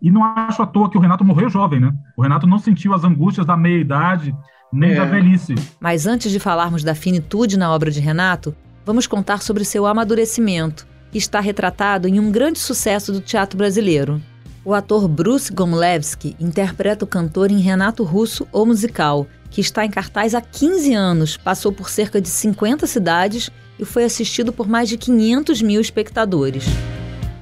E 0.02 0.10
não 0.10 0.22
acho 0.22 0.60
à 0.60 0.66
toa 0.66 0.90
que 0.90 0.98
o 0.98 1.00
Renato 1.00 1.24
morreu 1.24 1.48
jovem, 1.48 1.80
né? 1.80 1.94
O 2.14 2.20
Renato 2.20 2.46
não 2.46 2.58
sentiu 2.58 2.92
as 2.92 3.04
angústias 3.04 3.46
da 3.46 3.56
meia-idade 3.56 4.36
nem 4.70 4.90
é. 4.90 4.96
da 4.96 5.06
velhice. 5.06 5.54
Mas 5.80 6.06
antes 6.06 6.30
de 6.30 6.38
falarmos 6.38 6.84
da 6.84 6.94
finitude 6.94 7.56
na 7.56 7.72
obra 7.72 7.90
de 7.90 8.00
Renato, 8.00 8.54
vamos 8.84 9.06
contar 9.06 9.40
sobre 9.40 9.64
seu 9.64 9.86
amadurecimento 9.86 10.91
está 11.18 11.40
retratado 11.40 12.08
em 12.08 12.18
um 12.18 12.30
grande 12.30 12.58
sucesso 12.58 13.12
do 13.12 13.20
teatro 13.20 13.56
brasileiro. 13.56 14.20
O 14.64 14.74
ator 14.74 15.08
Bruce 15.08 15.52
Gomlewski 15.52 16.36
interpreta 16.38 17.04
o 17.04 17.08
cantor 17.08 17.50
em 17.50 17.58
Renato 17.58 18.04
Russo, 18.04 18.46
o 18.52 18.64
musical, 18.64 19.26
que 19.50 19.60
está 19.60 19.84
em 19.84 19.90
cartaz 19.90 20.34
há 20.34 20.40
15 20.40 20.94
anos, 20.94 21.36
passou 21.36 21.72
por 21.72 21.90
cerca 21.90 22.20
de 22.20 22.28
50 22.28 22.86
cidades 22.86 23.50
e 23.78 23.84
foi 23.84 24.04
assistido 24.04 24.52
por 24.52 24.68
mais 24.68 24.88
de 24.88 24.96
500 24.96 25.60
mil 25.62 25.80
espectadores. 25.80 26.64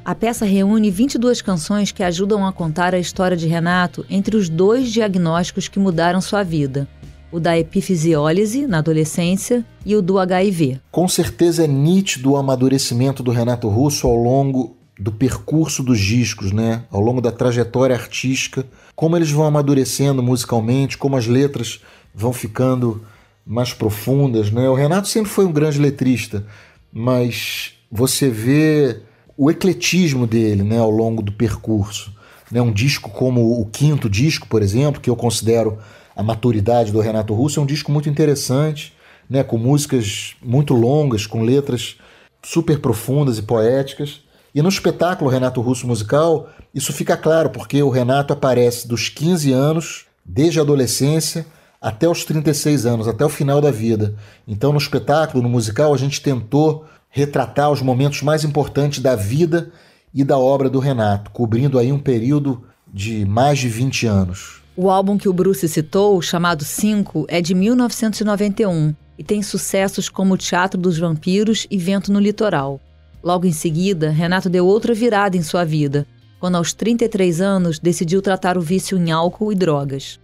A 0.02 0.14
peça 0.14 0.46
reúne 0.46 0.90
22 0.90 1.42
canções 1.42 1.92
que 1.92 2.02
ajudam 2.02 2.46
a 2.46 2.52
contar 2.52 2.94
a 2.94 2.98
história 2.98 3.36
de 3.36 3.46
Renato 3.46 4.04
entre 4.08 4.36
os 4.36 4.48
dois 4.48 4.90
diagnósticos 4.90 5.68
que 5.68 5.78
mudaram 5.78 6.20
sua 6.20 6.42
vida: 6.42 6.88
o 7.32 7.38
da 7.38 7.58
epifisiólise 7.58 8.66
na 8.66 8.78
adolescência 8.78 9.64
e 9.84 9.94
o 9.94 10.02
do 10.02 10.18
HIV. 10.18 10.80
Com 10.90 11.08
certeza 11.08 11.64
é 11.64 11.66
nítido 11.66 12.32
o 12.32 12.36
amadurecimento 12.36 13.22
do 13.22 13.30
Renato 13.30 13.68
Russo 13.68 14.06
ao 14.06 14.16
longo 14.16 14.76
do 14.98 15.10
percurso 15.10 15.82
dos 15.82 15.98
discos, 15.98 16.52
né? 16.52 16.84
Ao 16.90 17.00
longo 17.00 17.22
da 17.22 17.32
trajetória 17.32 17.96
artística, 17.96 18.66
como 18.94 19.16
eles 19.16 19.30
vão 19.30 19.46
amadurecendo 19.46 20.22
musicalmente, 20.22 20.98
como 20.98 21.16
as 21.16 21.26
letras 21.26 21.80
vão 22.14 22.32
ficando 22.34 23.02
mais 23.46 23.72
profundas, 23.72 24.50
né? 24.50 24.68
O 24.68 24.74
Renato 24.74 25.08
sempre 25.08 25.30
foi 25.30 25.46
um 25.46 25.52
grande 25.52 25.78
letrista, 25.78 26.44
mas 26.92 27.72
você 27.90 28.28
vê 28.28 29.00
o 29.36 29.50
ecletismo 29.50 30.26
dele, 30.26 30.62
né, 30.62 30.78
ao 30.78 30.90
longo 30.90 31.22
do 31.22 31.32
percurso, 31.32 32.12
né? 32.52 32.60
Um 32.60 32.72
disco 32.72 33.08
como 33.08 33.58
o 33.58 33.64
quinto 33.64 34.10
disco, 34.10 34.46
por 34.46 34.60
exemplo, 34.60 35.00
que 35.00 35.08
eu 35.08 35.16
considero 35.16 35.78
a 36.20 36.22
maturidade 36.22 36.92
do 36.92 37.00
Renato 37.00 37.32
Russo, 37.32 37.58
é 37.58 37.62
um 37.62 37.66
disco 37.66 37.90
muito 37.90 38.06
interessante, 38.06 38.92
né, 39.28 39.42
com 39.42 39.56
músicas 39.56 40.34
muito 40.42 40.74
longas, 40.74 41.26
com 41.26 41.42
letras 41.42 41.96
super 42.42 42.78
profundas 42.78 43.38
e 43.38 43.42
poéticas. 43.42 44.20
E 44.54 44.60
no 44.60 44.68
espetáculo 44.68 45.30
Renato 45.30 45.62
Russo 45.62 45.86
Musical, 45.86 46.50
isso 46.74 46.92
fica 46.92 47.16
claro, 47.16 47.48
porque 47.48 47.82
o 47.82 47.88
Renato 47.88 48.34
aparece 48.34 48.86
dos 48.86 49.08
15 49.08 49.50
anos, 49.50 50.04
desde 50.22 50.58
a 50.58 50.62
adolescência, 50.62 51.46
até 51.80 52.06
os 52.06 52.22
36 52.26 52.84
anos, 52.84 53.08
até 53.08 53.24
o 53.24 53.30
final 53.30 53.58
da 53.58 53.70
vida. 53.70 54.14
Então, 54.46 54.72
no 54.72 54.78
espetáculo, 54.78 55.42
no 55.42 55.48
musical, 55.48 55.94
a 55.94 55.96
gente 55.96 56.20
tentou 56.20 56.84
retratar 57.08 57.70
os 57.70 57.80
momentos 57.80 58.20
mais 58.20 58.44
importantes 58.44 59.00
da 59.00 59.16
vida 59.16 59.72
e 60.12 60.22
da 60.22 60.36
obra 60.36 60.68
do 60.68 60.80
Renato, 60.80 61.30
cobrindo 61.30 61.78
aí 61.78 61.90
um 61.90 61.98
período 61.98 62.62
de 62.92 63.24
mais 63.24 63.58
de 63.58 63.70
20 63.70 64.06
anos. 64.06 64.59
O 64.82 64.88
álbum 64.88 65.18
que 65.18 65.28
o 65.28 65.32
Bruce 65.34 65.68
citou, 65.68 66.22
chamado 66.22 66.64
Cinco, 66.64 67.26
é 67.28 67.42
de 67.42 67.54
1991 67.54 68.94
e 69.18 69.22
tem 69.22 69.42
sucessos 69.42 70.08
como 70.08 70.38
Teatro 70.38 70.80
dos 70.80 70.98
Vampiros 70.98 71.66
e 71.70 71.76
Vento 71.76 72.10
no 72.10 72.18
Litoral. 72.18 72.80
Logo 73.22 73.46
em 73.46 73.52
seguida, 73.52 74.08
Renato 74.08 74.48
deu 74.48 74.66
outra 74.66 74.94
virada 74.94 75.36
em 75.36 75.42
sua 75.42 75.66
vida, 75.66 76.06
quando 76.38 76.54
aos 76.54 76.72
33 76.72 77.42
anos 77.42 77.78
decidiu 77.78 78.22
tratar 78.22 78.56
o 78.56 78.62
vício 78.62 78.96
em 78.96 79.10
álcool 79.10 79.52
e 79.52 79.54
drogas. 79.54 80.18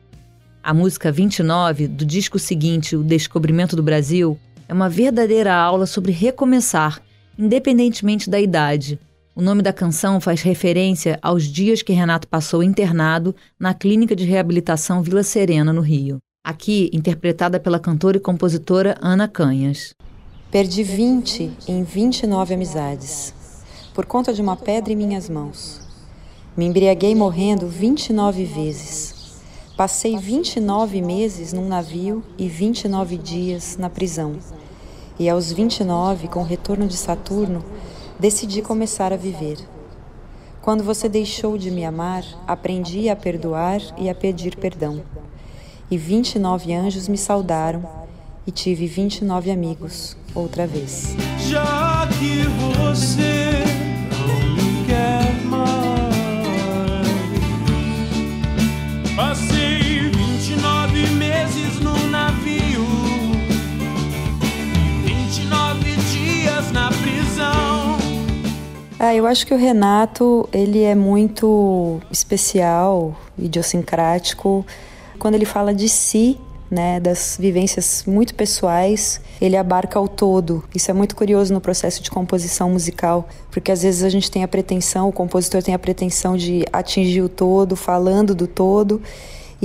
A 0.62 0.72
música 0.72 1.12
29, 1.12 1.86
do 1.86 2.06
disco 2.06 2.38
seguinte, 2.38 2.96
O 2.96 3.04
Descobrimento 3.04 3.76
do 3.76 3.82
Brasil, 3.82 4.40
é 4.66 4.72
uma 4.72 4.88
verdadeira 4.88 5.54
aula 5.54 5.84
sobre 5.84 6.12
recomeçar, 6.12 7.02
independentemente 7.38 8.30
da 8.30 8.40
idade. 8.40 8.98
O 9.38 9.42
nome 9.42 9.60
da 9.60 9.70
canção 9.70 10.18
faz 10.18 10.40
referência 10.40 11.18
aos 11.20 11.44
dias 11.44 11.82
que 11.82 11.92
Renato 11.92 12.26
passou 12.26 12.62
internado 12.62 13.36
na 13.60 13.74
Clínica 13.74 14.16
de 14.16 14.24
Reabilitação 14.24 15.02
Vila 15.02 15.22
Serena, 15.22 15.74
no 15.74 15.82
Rio. 15.82 16.16
Aqui, 16.42 16.88
interpretada 16.90 17.60
pela 17.60 17.78
cantora 17.78 18.16
e 18.16 18.20
compositora 18.20 18.96
Ana 18.98 19.28
Canhas. 19.28 19.90
Perdi 20.50 20.82
20 20.82 21.52
em 21.68 21.82
29 21.82 22.54
amizades, 22.54 23.34
por 23.92 24.06
conta 24.06 24.32
de 24.32 24.40
uma 24.40 24.56
pedra 24.56 24.94
em 24.94 24.96
minhas 24.96 25.28
mãos. 25.28 25.82
Me 26.56 26.64
embriaguei 26.64 27.14
morrendo 27.14 27.68
29 27.68 28.42
vezes. 28.42 29.36
Passei 29.76 30.16
29 30.16 31.02
meses 31.02 31.52
num 31.52 31.68
navio 31.68 32.24
e 32.38 32.48
29 32.48 33.18
dias 33.18 33.76
na 33.76 33.90
prisão. 33.90 34.36
E 35.18 35.28
aos 35.28 35.52
29, 35.52 36.26
com 36.28 36.40
o 36.40 36.46
retorno 36.46 36.86
de 36.86 36.96
Saturno, 36.96 37.62
decidi 38.18 38.62
começar 38.62 39.12
a 39.12 39.16
viver. 39.16 39.58
Quando 40.62 40.82
você 40.82 41.08
deixou 41.08 41.56
de 41.56 41.70
me 41.70 41.84
amar, 41.84 42.24
aprendi 42.46 43.08
a 43.08 43.16
perdoar 43.16 43.80
e 43.96 44.10
a 44.10 44.14
pedir 44.14 44.56
perdão. 44.56 45.02
E 45.90 45.96
29 45.96 46.74
anjos 46.74 47.06
me 47.06 47.16
saudaram 47.16 47.88
e 48.46 48.50
tive 48.50 48.86
29 48.86 49.50
amigos 49.50 50.16
outra 50.34 50.66
vez. 50.66 51.14
Já 51.38 52.08
que 52.18 52.42
você 52.78 53.64
não 54.10 54.54
me 54.54 54.86
quer 54.86 55.44
mais, 59.16 59.45
Ah, 68.98 69.14
eu 69.14 69.26
acho 69.26 69.46
que 69.46 69.52
o 69.52 69.58
Renato, 69.58 70.48
ele 70.50 70.82
é 70.82 70.94
muito 70.94 72.00
especial, 72.10 73.14
idiosincrático, 73.38 74.64
quando 75.18 75.34
ele 75.34 75.44
fala 75.44 75.74
de 75.74 75.86
si 75.86 76.38
né, 76.70 76.98
das 76.98 77.36
vivências 77.38 78.04
muito 78.06 78.34
pessoais, 78.34 79.20
ele 79.38 79.54
abarca 79.54 80.00
o 80.00 80.08
todo. 80.08 80.64
Isso 80.74 80.90
é 80.90 80.94
muito 80.94 81.14
curioso 81.14 81.52
no 81.52 81.60
processo 81.60 82.02
de 82.02 82.10
composição 82.10 82.70
musical, 82.70 83.28
porque 83.50 83.70
às 83.70 83.82
vezes 83.82 84.02
a 84.02 84.08
gente 84.08 84.30
tem 84.30 84.42
a 84.42 84.48
pretensão, 84.48 85.08
o 85.08 85.12
compositor 85.12 85.62
tem 85.62 85.74
a 85.74 85.78
pretensão 85.78 86.34
de 86.34 86.64
atingir 86.72 87.20
o 87.20 87.28
todo, 87.28 87.76
falando 87.76 88.34
do 88.34 88.46
todo, 88.46 89.02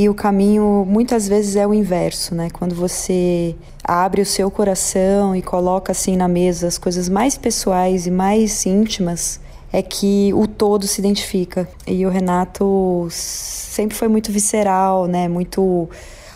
e 0.02 0.10
o 0.10 0.16
caminho 0.16 0.84
muitas 0.90 1.28
vezes 1.28 1.56
é 1.56 1.68
o 1.68 1.72
inverso, 1.72 2.34
né? 2.34 2.50
Quando 2.50 2.74
você 2.74 3.56
abre 3.84 4.20
o 4.20 4.26
seu 4.26 4.50
coração 4.50 5.36
e 5.36 5.44
coloca 5.44 5.92
assim 5.92 6.18
na 6.18 6.28
mesa 6.28 6.68
as 6.68 6.80
coisas 6.80 7.08
mais 7.08 7.38
pessoais 7.38 8.08
e 8.08 8.12
mais 8.12 8.66
íntimas, 8.66 9.40
é 9.72 9.80
que 9.84 10.34
o 10.34 10.48
todo 10.48 10.88
se 10.88 11.00
identifica. 11.00 11.70
E 11.86 12.04
o 12.04 12.10
Renato 12.10 13.08
sempre 13.12 13.96
foi 13.96 14.08
muito 14.08 14.32
visceral, 14.32 15.06
né? 15.06 15.28
Muito 15.28 15.88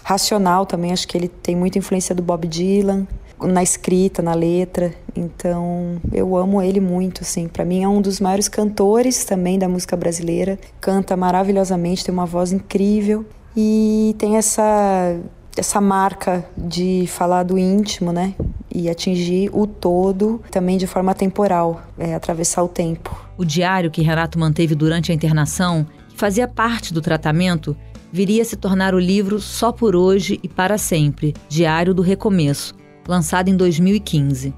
racional 0.04 0.67
também, 0.67 0.93
acho 0.93 1.08
que 1.08 1.17
ele 1.17 1.28
tem 1.28 1.56
muita 1.56 1.80
influência 1.80 2.13
do 2.13 2.21
Bob 2.21 2.47
Dylan 2.47 3.08
na 3.41 3.63
escrita, 3.63 4.21
na 4.21 4.36
letra. 4.36 4.93
Então, 5.15 5.99
eu 6.13 6.38
amo 6.38 6.62
ele 6.62 6.80
muito, 6.80 7.23
assim. 7.23 7.47
Para 7.47 7.65
mim 7.65 7.82
é 7.82 7.88
um 7.88 7.99
dos 7.99 8.19
maiores 8.19 8.47
cantores 8.47 9.25
também 9.25 9.58
da 9.58 9.67
música 9.67 9.97
brasileira. 9.97 10.60
Canta 10.80 11.17
maravilhosamente, 11.17 12.06
tem 12.06 12.13
uma 12.13 12.28
voz 12.28 12.51
incrível 12.51 13.25
e 13.56 14.15
tem 14.18 14.38
essa 14.38 15.20
essa 15.58 15.80
marca 15.80 16.46
de 16.58 17.06
falar 17.08 17.44
do 17.44 17.58
íntimo, 17.58 18.12
né? 18.12 18.36
E 18.74 18.89
atingir 18.89 19.50
o 19.54 19.65
todo 19.65 20.41
também 20.52 20.78
de 20.78 20.86
forma 20.86 21.15
temporal, 21.15 21.82
é, 21.98 22.13
atravessar 22.13 22.62
o 22.62 22.68
tempo. 22.68 23.26
O 23.38 23.46
diário 23.46 23.89
que 23.89 24.02
Renato 24.02 24.38
manteve 24.38 24.76
durante 24.76 25.12
a 25.12 25.15
internação, 25.15 25.86
que 26.10 26.18
fazia 26.18 26.48
parte 26.48 26.94
do 26.94 27.02
tratamento, 27.02 27.76
viria 28.12 28.41
a 28.41 28.46
se 28.46 28.58
tornar 28.58 28.94
o 28.94 29.00
livro 29.00 29.39
Só 29.39 29.72
por 29.72 29.96
Hoje 29.96 30.39
e 30.44 30.50
Para 30.50 30.78
Sempre 30.78 31.34
Diário 31.48 31.94
do 31.94 32.02
Recomeço, 32.02 32.76
lançado 33.08 33.48
em 33.48 33.56
2015. 33.56 34.54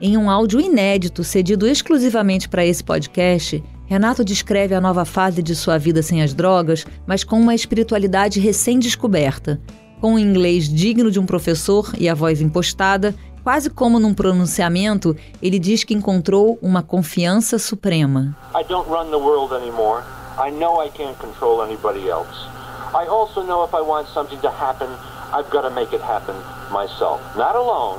Em 0.00 0.16
um 0.16 0.30
áudio 0.30 0.60
inédito 0.60 1.22
cedido 1.24 1.66
exclusivamente 1.66 2.48
para 2.48 2.64
esse 2.64 2.82
podcast, 2.82 3.62
Renato 3.90 4.24
descreve 4.24 4.72
a 4.72 4.80
nova 4.80 5.04
fase 5.04 5.42
de 5.42 5.56
sua 5.56 5.76
vida 5.76 6.00
sem 6.00 6.22
as 6.22 6.32
drogas, 6.32 6.86
mas 7.04 7.24
com 7.24 7.40
uma 7.40 7.56
espiritualidade 7.56 8.38
recém-descoberta. 8.38 9.60
Com 10.00 10.12
um 10.14 10.18
inglês 10.18 10.68
digno 10.68 11.10
de 11.10 11.18
um 11.18 11.26
professor 11.26 11.90
e 11.98 12.08
a 12.08 12.14
voz 12.14 12.40
impostada, 12.40 13.12
quase 13.42 13.68
como 13.68 13.98
num 13.98 14.14
pronunciamento, 14.14 15.16
ele 15.42 15.58
diz 15.58 15.82
que 15.82 15.92
encontrou 15.92 16.56
uma 16.62 16.84
confiança 16.84 17.58
suprema. 17.58 18.36
I 18.54 18.62
don't 18.62 18.88
run 18.88 19.10
the 19.10 19.16
world 19.16 19.52
anymore. 19.52 20.04
I 20.38 20.52
know 20.52 20.80
I 20.80 20.88
can't 20.90 21.18
control 21.18 21.60
anybody 21.60 22.08
else. 22.08 22.46
I 22.94 23.08
also 23.08 23.42
know 23.42 23.64
if 23.64 23.74
I 23.74 23.80
want 23.80 24.06
something 24.14 24.38
to 24.38 24.50
happen, 24.50 24.86
I've 25.32 25.50
got 25.50 25.62
to 25.62 25.70
make 25.70 25.92
it 25.92 26.00
happen 26.00 26.36
myself. 26.70 27.20
Not 27.34 27.56
alone, 27.56 27.98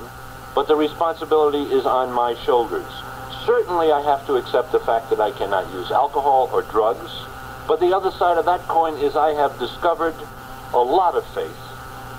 but 0.55 0.69
the 0.69 0.75
responsibility 0.77 1.63
is 1.63 1.85
on 1.85 2.13
my 2.13 2.33
shoulders. 2.45 3.10
Certainly, 3.45 3.91
I 3.91 4.01
have 4.01 4.25
to 4.27 4.35
accept 4.35 4.71
the 4.71 4.79
fact 4.79 5.09
that 5.09 5.19
I 5.19 5.31
cannot 5.31 5.71
use 5.73 5.91
alcohol 5.91 6.49
or 6.53 6.61
drugs, 6.61 7.11
but 7.67 7.79
the 7.79 7.95
other 7.95 8.11
side 8.11 8.37
of 8.37 8.45
that 8.45 8.61
coin 8.67 8.97
is 8.97 9.15
I 9.15 9.33
have 9.33 9.57
discovered 9.59 10.15
a 10.73 10.79
lot 10.79 11.15
of 11.15 11.25
faith. 11.33 11.57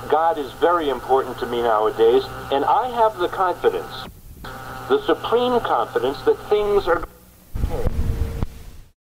God 0.08 0.36
is 0.38 0.50
very 0.52 0.88
important 0.88 1.38
to 1.38 1.46
me 1.46 1.62
nowadays, 1.62 2.24
and 2.50 2.64
I 2.64 2.88
have 2.88 3.18
the 3.18 3.28
confidence, 3.28 4.06
the 4.88 5.00
supreme 5.06 5.60
confidence 5.60 6.20
that 6.22 6.36
things 6.48 6.88
are 6.88 7.04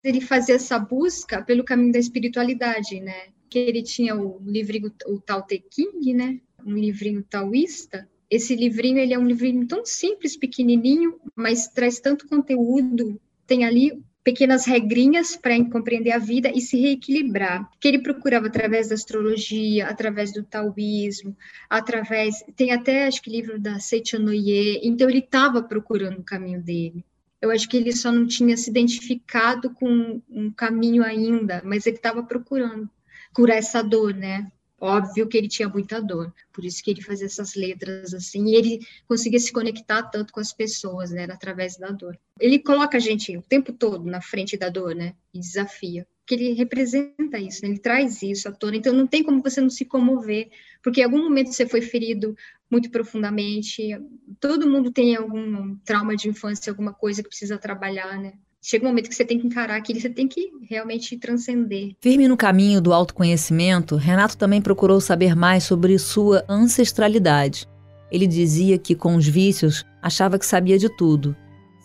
ele 0.02 0.22
fazia 0.22 0.56
essa 0.56 0.80
busca 0.80 1.42
pelo 1.44 1.64
caminho 1.64 1.92
da 1.92 2.00
espiritualidade, 2.00 3.02
né? 3.02 3.28
que 3.50 3.60
ele 3.60 3.82
tinha 3.82 4.16
o 4.16 4.40
livrinho, 4.46 4.94
o 5.08 5.20
Tao 5.20 5.42
Te 5.42 5.60
King, 5.60 6.14
né? 6.14 6.40
Um 6.64 6.76
livrinho 6.76 7.24
taoísta. 7.24 8.08
Esse 8.30 8.56
livrinho, 8.56 9.00
ele 9.00 9.14
é 9.14 9.20
um 9.20 9.26
livrinho 9.26 9.66
tão 9.68 9.86
simples, 9.86 10.38
pequenininho, 10.38 11.20
mas 11.36 11.68
traz 11.68 12.00
tanto 12.00 12.28
conteúdo. 12.28 13.20
Tem 13.48 13.66
ali 13.66 14.04
pequenas 14.24 14.66
regrinhas 14.66 15.36
para 15.36 15.64
compreender 15.66 16.12
a 16.12 16.20
vida 16.20 16.52
e 16.54 16.62
se 16.62 16.78
reequilibrar, 16.78 17.68
que 17.80 17.88
ele 17.88 18.00
procurava 18.00 18.48
através 18.48 18.90
da 18.90 18.96
astrologia, 18.96 19.88
através 19.88 20.32
do 20.32 20.44
taoísmo, 20.44 21.36
através, 21.68 22.44
tem 22.56 22.72
até 22.72 23.08
acho 23.08 23.22
que 23.22 23.32
livro 23.32 23.60
da 23.60 23.80
Seichanoye, 23.80 24.82
então 24.84 25.10
ele 25.10 25.20
estava 25.20 25.64
procurando 25.64 26.20
o 26.20 26.24
caminho 26.24 26.62
dele. 26.62 27.04
Eu 27.42 27.50
acho 27.50 27.68
que 27.70 27.78
ele 27.78 27.92
só 27.92 28.12
não 28.12 28.28
tinha 28.28 28.56
se 28.58 28.70
identificado 28.70 29.74
com 29.74 30.22
um 30.30 30.52
caminho 30.52 31.04
ainda, 31.04 31.62
mas 31.66 31.88
ele 31.88 31.96
estava 31.96 32.22
procurando 32.22 32.90
curar 33.34 33.58
essa 33.58 33.82
dor, 33.82 34.14
né? 34.14 34.52
Óbvio 34.82 35.28
que 35.28 35.38
ele 35.38 35.48
tinha 35.48 35.68
muita 35.68 36.02
dor, 36.02 36.34
por 36.54 36.64
isso 36.64 36.82
que 36.82 36.92
ele 36.92 37.02
fazia 37.02 37.26
essas 37.26 37.54
letras 37.56 38.14
assim, 38.14 38.46
e 38.46 38.56
ele 38.56 38.80
conseguia 39.08 39.40
se 39.40 39.52
conectar 39.52 40.04
tanto 40.04 40.32
com 40.32 40.40
as 40.40 40.54
pessoas, 40.54 41.12
né, 41.12 41.26
através 41.26 41.78
da 41.78 41.92
dor. 41.92 42.18
Ele 42.40 42.60
coloca 42.60 42.96
a 42.98 43.00
gente 43.00 43.36
o 43.36 43.42
tempo 43.42 43.74
todo 43.74 44.06
na 44.06 44.22
frente 44.22 44.56
da 44.56 44.70
dor, 44.70 44.96
né, 44.96 45.16
e 45.34 45.40
desafia, 45.40 46.08
que 46.26 46.36
ele 46.36 46.54
representa 46.54 47.40
isso, 47.40 47.64
né? 47.64 47.70
ele 47.70 47.80
traz 47.80 48.22
isso 48.22 48.48
à 48.48 48.52
tona, 48.52 48.78
então 48.78 48.94
não 48.94 49.08
tem 49.08 49.24
como 49.24 49.42
você 49.42 49.60
não 49.60 49.70
se 49.70 49.84
comover, 49.84 50.50
porque 50.82 51.02
em 51.02 51.04
algum 51.04 51.24
momento 51.24 51.52
você 51.52 51.68
foi 51.68 51.82
ferido 51.82 52.38
muito 52.70 52.90
profundamente, 52.90 54.00
todo 54.40 54.70
mundo 54.70 54.92
tem 54.92 55.16
algum 55.16 55.76
trauma 55.78 56.16
de 56.16 56.30
infância, 56.30 56.72
alguma 56.72 56.94
coisa 56.94 57.24
que 57.24 57.30
precisa 57.30 57.58
trabalhar, 57.58 58.18
né, 58.18 58.34
chega 58.62 58.86
um 58.86 58.90
momento 58.90 59.10
que 59.10 59.16
você 59.16 59.26
tem 59.26 59.40
que 59.40 59.48
encarar 59.48 59.76
aquilo, 59.78 60.00
você 60.00 60.10
tem 60.10 60.28
que 60.28 60.52
realmente 60.70 61.18
transcender. 61.18 61.94
Firme 62.02 62.28
no 62.28 62.38
caminho 62.38 62.82
do 62.82 62.94
autoconhecimento, 62.94 63.96
Renato 63.96 64.38
também 64.38 64.62
procurou 64.62 65.00
saber 65.00 65.36
mais 65.36 65.64
sobre 65.64 65.98
sua 65.98 66.44
ancestralidade. 66.48 67.66
Ele 68.12 68.28
dizia 68.28 68.78
que 68.78 68.96
com 68.96 69.16
os 69.16 69.28
vícios 69.28 69.86
achava 70.02 70.38
que 70.38 70.46
sabia 70.46 70.78
de 70.78 70.90
tudo. 70.90 71.36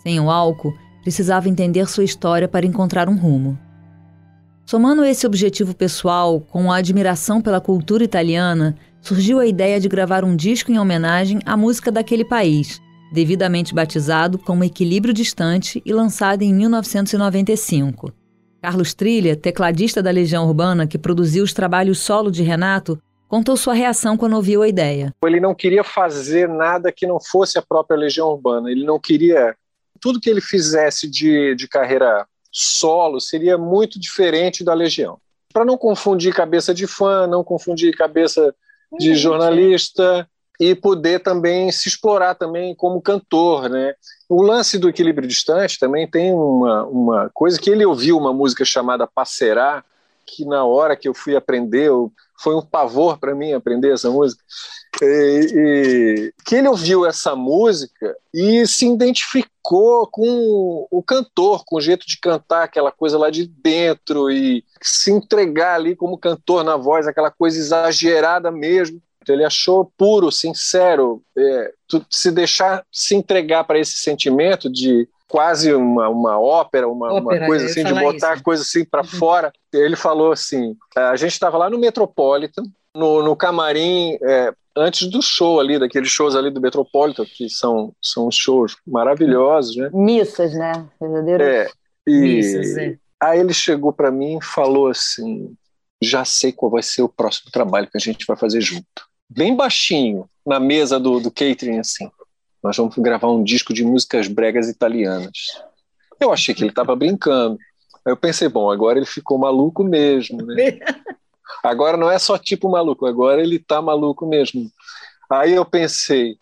Sem 0.03 0.19
o 0.19 0.31
álcool, 0.31 0.75
precisava 1.03 1.49
entender 1.49 1.89
sua 1.89 2.05
história 2.05 2.49
para 2.49 2.67
encontrar 2.67 3.09
um 3.09 3.17
rumo. 3.17 3.59
Somando 4.67 5.05
esse 5.05 5.27
objetivo 5.27 5.75
pessoal 5.75 6.41
com 6.41 6.73
a 6.73 6.77
admiração 6.77 7.43
pela 7.43 7.61
cultura 7.61 8.03
italiana, 8.03 8.75
surgiu 9.01 9.39
a 9.39 9.47
ideia 9.47 9.79
de 9.79 9.89
gravar 9.89 10.25
um 10.25 10.35
disco 10.35 10.73
em 10.73 10.79
homenagem 10.79 11.39
à 11.45 11.55
música 11.55 11.93
daquele 11.93 12.25
país, 12.25 12.81
devidamente 13.15 13.73
batizado 13.73 14.37
como 14.37 14.65
Equilíbrio 14.65 15.15
Distante 15.15 15.81
e 15.87 15.93
lançado 15.93 16.43
em 16.43 16.53
1995. 16.53 18.13
Carlos 18.61 18.93
Trilha, 18.93 19.37
tecladista 19.37 20.03
da 20.03 20.11
Legião 20.11 20.47
Urbana 20.47 20.87
que 20.87 20.99
produziu 20.99 21.45
os 21.45 21.53
trabalhos 21.53 22.01
solo 22.01 22.31
de 22.31 22.43
Renato, 22.43 22.99
contou 23.29 23.57
sua 23.57 23.73
reação 23.73 24.17
quando 24.17 24.35
ouviu 24.35 24.63
a 24.63 24.69
ideia. 24.69 25.15
Ele 25.25 25.39
não 25.39 25.55
queria 25.55 25.85
fazer 25.85 26.49
nada 26.49 26.91
que 26.91 27.07
não 27.07 27.21
fosse 27.21 27.57
a 27.57 27.63
própria 27.63 27.97
Legião 27.97 28.29
Urbana. 28.29 28.71
Ele 28.71 28.85
não 28.85 28.99
queria. 28.99 29.55
Tudo 30.01 30.21
que 30.21 30.29
ele 30.29 30.41
fizesse 30.41 31.09
de, 31.09 31.55
de 31.55 31.69
carreira 31.69 32.27
solo 32.51 33.21
seria 33.21 33.57
muito 33.57 33.99
diferente 34.01 34.65
da 34.65 34.75
Legião. 34.75 35.19
Para 35.53 35.65
não 35.65 35.79
confundir 35.79 36.35
cabeça 36.35 36.75
de 36.75 36.87
fã, 36.87 37.29
não 37.29 37.45
confundir 37.45 37.97
cabeça 37.97 38.53
de 38.99 39.15
jornalista, 39.15 40.29
e 40.59 40.75
poder 40.75 41.21
também 41.21 41.71
se 41.73 41.89
explorar 41.89 42.35
também 42.35 42.75
como 42.75 43.03
cantor, 43.03 43.69
né? 43.69 43.95
O 44.29 44.43
lance 44.43 44.79
do 44.79 44.89
equilíbrio 44.89 45.29
distante 45.29 45.79
também 45.79 46.09
tem 46.09 46.33
uma, 46.33 46.85
uma 46.85 47.31
coisa 47.35 47.61
que 47.61 47.71
ele 47.71 47.85
ouviu 47.85 48.17
uma 48.17 48.33
música 48.33 48.65
chamada 48.65 49.07
Passerá, 49.07 49.85
que 50.27 50.45
na 50.45 50.65
hora 50.65 50.97
que 50.97 51.09
eu 51.09 51.15
fui 51.15 51.37
aprender, 51.37 51.91
foi 52.41 52.55
um 52.55 52.63
pavor 52.63 53.19
para 53.19 53.35
mim 53.35 53.53
aprender 53.53 53.93
essa 53.93 54.11
música, 54.11 54.43
e, 55.03 55.53
e, 55.55 56.35
que 56.45 56.57
ele 56.57 56.69
ouviu 56.69 57.05
essa 57.05 57.35
música 57.35 58.17
e 58.33 58.67
se 58.67 58.87
identificou 58.87 60.07
com 60.07 60.87
o 60.91 61.03
cantor, 61.03 61.65
com 61.65 61.77
o 61.77 61.81
jeito 61.81 62.07
de 62.07 62.19
cantar, 62.19 62.65
aquela 62.65 62.93
coisa 62.93 63.19
lá 63.19 63.31
de 63.31 63.47
dentro 63.47 64.31
e 64.31 64.65
se 64.81 65.11
entregar 65.11 65.75
ali 65.75 65.97
como 65.97 66.19
cantor 66.19 66.63
na 66.63 66.77
voz, 66.77 67.07
aquela 67.07 67.31
coisa 67.31 67.59
exagerada 67.59 68.51
mesmo. 68.51 69.01
Então, 69.25 69.35
ele 69.35 69.45
achou 69.45 69.91
puro, 69.97 70.31
sincero, 70.31 71.23
é, 71.37 71.73
se 72.11 72.31
deixar 72.31 72.85
se 72.93 73.15
entregar 73.15 73.65
para 73.65 73.79
esse 73.79 73.95
sentimento 73.95 74.71
de 74.71 75.09
quase 75.27 75.73
uma, 75.75 76.09
uma 76.11 76.39
ópera, 76.39 76.87
uma, 76.87 77.13
ópera, 77.13 77.41
uma 77.41 77.47
coisa 77.47 77.67
assim, 77.67 77.83
de 77.83 77.93
botar 77.95 78.35
isso. 78.35 78.41
a 78.41 78.43
coisa 78.43 78.63
assim 78.63 78.85
para 78.85 79.01
uhum. 79.01 79.09
fora. 79.09 79.53
Ele 79.73 79.97
falou 79.97 80.31
assim: 80.31 80.77
é, 80.97 81.01
a 81.01 81.17
gente 81.17 81.33
estava 81.33 81.57
lá 81.57 81.71
no 81.71 81.79
Metropolitan, 81.79 82.63
no, 82.95 83.23
no 83.23 83.35
camarim, 83.35 84.19
é, 84.23 84.53
antes 84.77 85.09
do 85.09 85.23
show 85.23 85.59
ali, 85.59 85.79
daqueles 85.79 86.11
shows 86.11 86.37
ali 86.37 86.51
do 86.51 86.61
Metropolitan, 86.61 87.25
que 87.25 87.49
são, 87.49 87.93
são 88.03 88.31
shows 88.31 88.77
maravilhosos, 88.87 89.75
né? 89.77 89.91
Missas, 89.93 90.53
né? 90.53 90.87
Verdadeiras 91.01 91.49
é, 91.49 91.71
e 92.07 92.21
missas, 92.21 92.77
é. 92.77 92.97
Aí 93.21 93.41
ele 93.41 93.55
chegou 93.55 93.93
para 93.93 94.11
mim 94.11 94.39
e 94.39 94.45
falou 94.45 94.89
assim: 94.89 95.55
já 96.03 96.25
sei 96.25 96.53
qual 96.53 96.71
vai 96.71 96.83
ser 96.83 97.03
o 97.03 97.09
próximo 97.09 97.51
trabalho 97.51 97.89
que 97.91 97.97
a 97.97 98.01
gente 98.01 98.27
vai 98.27 98.37
fazer 98.37 98.61
junto 98.61 99.14
bem 99.29 99.55
baixinho 99.55 100.29
na 100.47 100.61
mesa 100.61 101.01
do, 101.01 101.21
do 101.21 101.31
catering 101.31 101.79
assim. 101.79 102.11
Nós 102.63 102.77
vamos 102.77 102.97
gravar 102.97 103.31
um 103.31 103.45
disco 103.45 103.75
de 103.75 103.85
músicas 103.85 104.27
bregas 104.27 104.69
italianas. 104.69 105.61
Eu 106.19 106.33
achei 106.33 106.55
que 106.55 106.63
ele 106.63 106.71
estava 106.71 106.97
brincando. 106.97 107.59
Aí 108.05 108.13
eu 108.13 108.17
pensei, 108.17 108.49
bom, 108.49 108.71
agora 108.71 108.99
ele 108.99 109.07
ficou 109.07 109.39
maluco 109.39 109.85
mesmo, 109.85 110.43
né? 110.43 110.79
Agora 111.63 111.97
não 111.97 112.11
é 112.11 112.19
só 112.19 112.37
tipo 112.37 112.69
maluco, 112.69 113.07
agora 113.07 113.41
ele 113.41 113.59
tá 113.59 113.81
maluco 113.81 114.27
mesmo. 114.27 114.71
Aí 115.31 115.55
eu 115.55 115.65
pensei, 115.65 116.37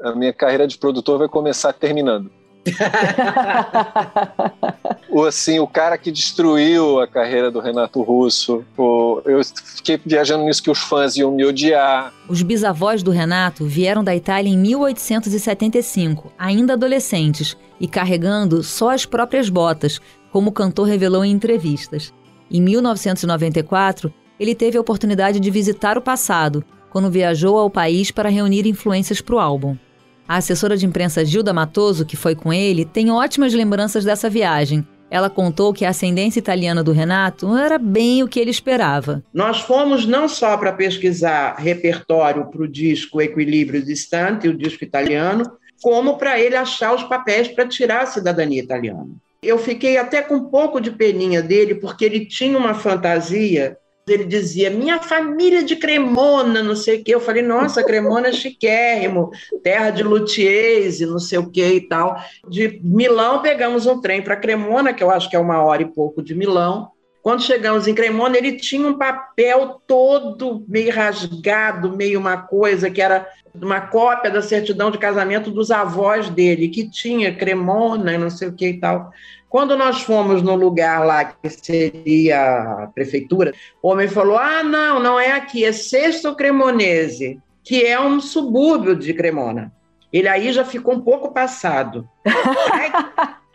a 0.00 0.12
minha 0.12 0.32
carreira 0.32 0.68
de 0.68 0.78
produtor 0.78 1.18
vai 1.18 1.28
começar 1.28 1.72
terminando. 1.72 2.30
o, 5.10 5.24
assim, 5.24 5.58
o 5.58 5.66
cara 5.66 5.98
que 5.98 6.12
destruiu 6.12 7.00
a 7.00 7.08
carreira 7.08 7.50
do 7.50 7.60
Renato 7.60 8.02
Russo. 8.02 8.64
O, 8.76 8.84
eu 9.30 9.40
fiquei 9.44 10.00
viajando 10.04 10.44
nisso 10.44 10.62
que 10.62 10.70
os 10.70 10.78
fãs 10.78 11.16
iam 11.16 11.30
me 11.30 11.44
odiar. 11.44 12.12
Os 12.28 12.42
bisavós 12.42 13.02
do 13.02 13.10
Renato 13.10 13.66
vieram 13.66 14.02
da 14.02 14.14
Itália 14.14 14.50
em 14.50 14.58
1875, 14.58 16.32
ainda 16.38 16.74
adolescentes, 16.74 17.56
e 17.80 17.86
carregando 17.86 18.62
só 18.62 18.90
as 18.90 19.04
próprias 19.06 19.48
botas, 19.48 20.00
como 20.30 20.50
o 20.50 20.52
cantor 20.52 20.86
revelou 20.86 21.24
em 21.24 21.32
entrevistas. 21.32 22.12
Em 22.50 22.60
1994, 22.60 24.12
ele 24.38 24.54
teve 24.54 24.78
a 24.78 24.80
oportunidade 24.80 25.40
de 25.40 25.50
visitar 25.50 25.98
o 25.98 26.02
passado, 26.02 26.64
quando 26.90 27.10
viajou 27.10 27.58
ao 27.58 27.70
país 27.70 28.10
para 28.10 28.30
reunir 28.30 28.66
influências 28.66 29.20
para 29.20 29.34
o 29.34 29.38
álbum. 29.38 29.76
A 30.26 30.36
assessora 30.36 30.76
de 30.76 30.86
imprensa 30.86 31.24
Gilda 31.24 31.52
Matoso, 31.52 32.04
que 32.04 32.16
foi 32.16 32.34
com 32.34 32.52
ele, 32.52 32.84
tem 32.84 33.10
ótimas 33.10 33.54
lembranças 33.54 34.04
dessa 34.04 34.28
viagem. 34.28 34.86
Ela 35.10 35.30
contou 35.30 35.72
que 35.72 35.84
a 35.84 35.90
ascendência 35.90 36.38
italiana 36.38 36.84
do 36.84 36.92
Renato 36.92 37.46
não 37.46 37.58
era 37.58 37.78
bem 37.78 38.22
o 38.22 38.28
que 38.28 38.38
ele 38.38 38.50
esperava. 38.50 39.22
Nós 39.32 39.60
fomos 39.60 40.04
não 40.04 40.28
só 40.28 40.56
para 40.56 40.72
pesquisar 40.72 41.56
repertório 41.56 42.46
para 42.46 42.62
o 42.62 42.68
disco 42.68 43.20
Equilíbrio 43.20 43.82
Distante, 43.82 44.48
o 44.48 44.56
disco 44.56 44.84
italiano, 44.84 45.44
como 45.82 46.18
para 46.18 46.38
ele 46.38 46.56
achar 46.56 46.94
os 46.94 47.04
papéis 47.04 47.48
para 47.48 47.66
tirar 47.66 48.02
a 48.02 48.06
cidadania 48.06 48.62
italiana. 48.62 49.08
Eu 49.42 49.58
fiquei 49.58 49.96
até 49.96 50.20
com 50.20 50.34
um 50.34 50.44
pouco 50.44 50.80
de 50.80 50.90
peninha 50.90 51.40
dele, 51.40 51.76
porque 51.76 52.04
ele 52.04 52.26
tinha 52.26 52.58
uma 52.58 52.74
fantasia 52.74 53.76
ele 54.08 54.24
dizia, 54.24 54.70
minha 54.70 55.00
família 55.00 55.62
de 55.62 55.76
Cremona, 55.76 56.62
não 56.62 56.76
sei 56.76 57.00
o 57.00 57.04
quê. 57.04 57.14
Eu 57.14 57.20
falei, 57.20 57.42
nossa, 57.42 57.84
Cremona 57.84 58.28
é 58.28 58.32
chiquérrimo, 58.32 59.30
terra 59.62 59.90
de 59.90 60.02
luthiers 60.02 61.00
e 61.00 61.06
não 61.06 61.18
sei 61.18 61.38
o 61.38 61.50
quê 61.50 61.74
e 61.74 61.80
tal. 61.80 62.16
De 62.48 62.80
Milão, 62.82 63.42
pegamos 63.42 63.86
um 63.86 64.00
trem 64.00 64.22
para 64.22 64.36
Cremona, 64.36 64.92
que 64.92 65.02
eu 65.02 65.10
acho 65.10 65.28
que 65.28 65.36
é 65.36 65.38
uma 65.38 65.62
hora 65.62 65.82
e 65.82 65.86
pouco 65.86 66.22
de 66.22 66.34
Milão. 66.34 66.90
Quando 67.22 67.42
chegamos 67.42 67.86
em 67.86 67.94
Cremona, 67.94 68.38
ele 68.38 68.52
tinha 68.56 68.88
um 68.88 68.96
papel 68.96 69.82
todo 69.86 70.64
meio 70.66 70.92
rasgado, 70.92 71.94
meio 71.96 72.18
uma 72.18 72.38
coisa 72.38 72.90
que 72.90 73.02
era 73.02 73.26
uma 73.54 73.80
cópia 73.80 74.30
da 74.30 74.40
certidão 74.40 74.90
de 74.90 74.98
casamento 74.98 75.50
dos 75.50 75.70
avós 75.70 76.30
dele, 76.30 76.68
que 76.68 76.88
tinha 76.88 77.34
Cremona 77.34 78.16
não 78.16 78.30
sei 78.30 78.48
o 78.48 78.52
que 78.52 78.68
e 78.68 78.80
tal. 78.80 79.10
Quando 79.48 79.76
nós 79.76 80.02
fomos 80.02 80.42
no 80.42 80.54
lugar 80.54 81.04
lá 81.06 81.24
que 81.24 81.48
seria 81.48 82.82
a 82.84 82.86
prefeitura, 82.88 83.52
o 83.82 83.88
homem 83.88 84.06
falou: 84.06 84.36
ah, 84.36 84.62
não, 84.62 85.00
não 85.00 85.18
é 85.18 85.32
aqui, 85.32 85.64
é 85.64 85.72
Sexto 85.72 86.34
Cremonese, 86.34 87.40
que 87.64 87.84
é 87.84 88.00
um 88.00 88.20
subúrbio 88.20 88.94
de 88.94 89.14
Cremona. 89.14 89.72
Ele 90.12 90.28
aí 90.28 90.52
já 90.52 90.64
ficou 90.64 90.94
um 90.94 91.00
pouco 91.00 91.32
passado. 91.32 92.08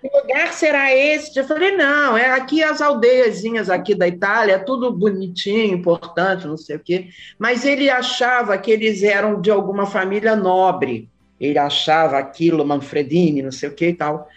que 0.04 0.10
lugar 0.18 0.52
será 0.52 0.94
esse? 0.94 1.38
Eu 1.40 1.46
falei, 1.46 1.76
não, 1.78 2.18
é 2.18 2.32
aqui 2.32 2.62
as 2.62 2.82
aldeiazinhas 2.82 3.70
aqui 3.70 3.96
da 3.96 4.08
Itália, 4.08 4.60
tudo 4.60 4.92
bonitinho, 4.92 5.76
importante, 5.76 6.46
não 6.46 6.58
sei 6.58 6.76
o 6.76 6.80
quê. 6.80 7.08
Mas 7.40 7.66
ele 7.66 7.90
achava 7.90 8.58
que 8.58 8.70
eles 8.70 9.02
eram 9.02 9.40
de 9.40 9.50
alguma 9.50 9.86
família 9.86 10.36
nobre. 10.36 11.10
Ele 11.40 11.58
achava 11.58 12.18
aquilo, 12.18 12.66
Manfredini, 12.66 13.42
não 13.42 13.52
sei 13.52 13.70
o 13.70 13.74
quê 13.74 13.90
e 13.90 13.94
tal. 13.94 14.28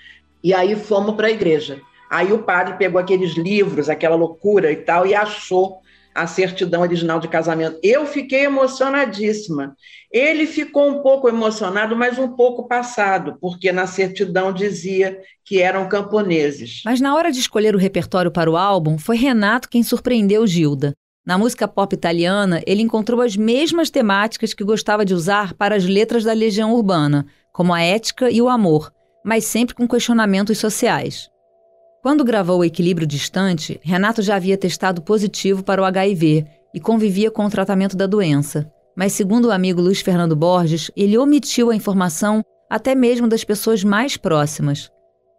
E 0.46 0.54
aí 0.54 0.76
fomos 0.76 1.16
para 1.16 1.26
a 1.26 1.30
igreja. 1.32 1.80
Aí 2.08 2.32
o 2.32 2.44
padre 2.44 2.74
pegou 2.74 3.00
aqueles 3.00 3.32
livros, 3.32 3.88
aquela 3.88 4.14
loucura 4.14 4.70
e 4.70 4.76
tal, 4.76 5.04
e 5.04 5.12
achou 5.12 5.80
a 6.14 6.24
certidão 6.28 6.82
original 6.82 7.18
de 7.18 7.26
casamento. 7.26 7.80
Eu 7.82 8.06
fiquei 8.06 8.44
emocionadíssima. 8.44 9.74
Ele 10.08 10.46
ficou 10.46 10.88
um 10.88 11.02
pouco 11.02 11.28
emocionado, 11.28 11.96
mas 11.96 12.16
um 12.16 12.28
pouco 12.28 12.68
passado, 12.68 13.36
porque 13.40 13.72
na 13.72 13.88
certidão 13.88 14.52
dizia 14.52 15.18
que 15.44 15.60
eram 15.60 15.88
camponeses. 15.88 16.82
Mas 16.84 17.00
na 17.00 17.16
hora 17.16 17.32
de 17.32 17.40
escolher 17.40 17.74
o 17.74 17.78
repertório 17.78 18.30
para 18.30 18.48
o 18.48 18.56
álbum, 18.56 18.98
foi 18.98 19.16
Renato 19.16 19.68
quem 19.68 19.82
surpreendeu 19.82 20.46
Gilda. 20.46 20.92
Na 21.26 21.36
música 21.36 21.66
pop 21.66 21.92
italiana, 21.92 22.62
ele 22.68 22.82
encontrou 22.82 23.20
as 23.20 23.36
mesmas 23.36 23.90
temáticas 23.90 24.54
que 24.54 24.62
gostava 24.62 25.04
de 25.04 25.12
usar 25.12 25.54
para 25.54 25.74
as 25.74 25.84
letras 25.84 26.22
da 26.22 26.32
Legião 26.32 26.72
Urbana, 26.72 27.26
como 27.52 27.74
a 27.74 27.82
ética 27.82 28.30
e 28.30 28.40
o 28.40 28.48
amor, 28.48 28.92
mas 29.26 29.44
sempre 29.44 29.74
com 29.74 29.88
questionamentos 29.88 30.56
sociais. 30.56 31.28
Quando 32.00 32.24
gravou 32.24 32.60
o 32.60 32.64
Equilíbrio 32.64 33.08
Distante, 33.08 33.80
Renato 33.82 34.22
já 34.22 34.36
havia 34.36 34.56
testado 34.56 35.02
positivo 35.02 35.64
para 35.64 35.82
o 35.82 35.84
HIV 35.84 36.46
e 36.72 36.78
convivia 36.78 37.28
com 37.28 37.44
o 37.44 37.50
tratamento 37.50 37.96
da 37.96 38.06
doença. 38.06 38.70
Mas, 38.96 39.14
segundo 39.14 39.46
o 39.46 39.50
amigo 39.50 39.82
Luiz 39.82 40.00
Fernando 40.00 40.36
Borges, 40.36 40.92
ele 40.96 41.18
omitiu 41.18 41.70
a 41.70 41.74
informação 41.74 42.40
até 42.70 42.94
mesmo 42.94 43.26
das 43.26 43.42
pessoas 43.42 43.82
mais 43.82 44.16
próximas. 44.16 44.92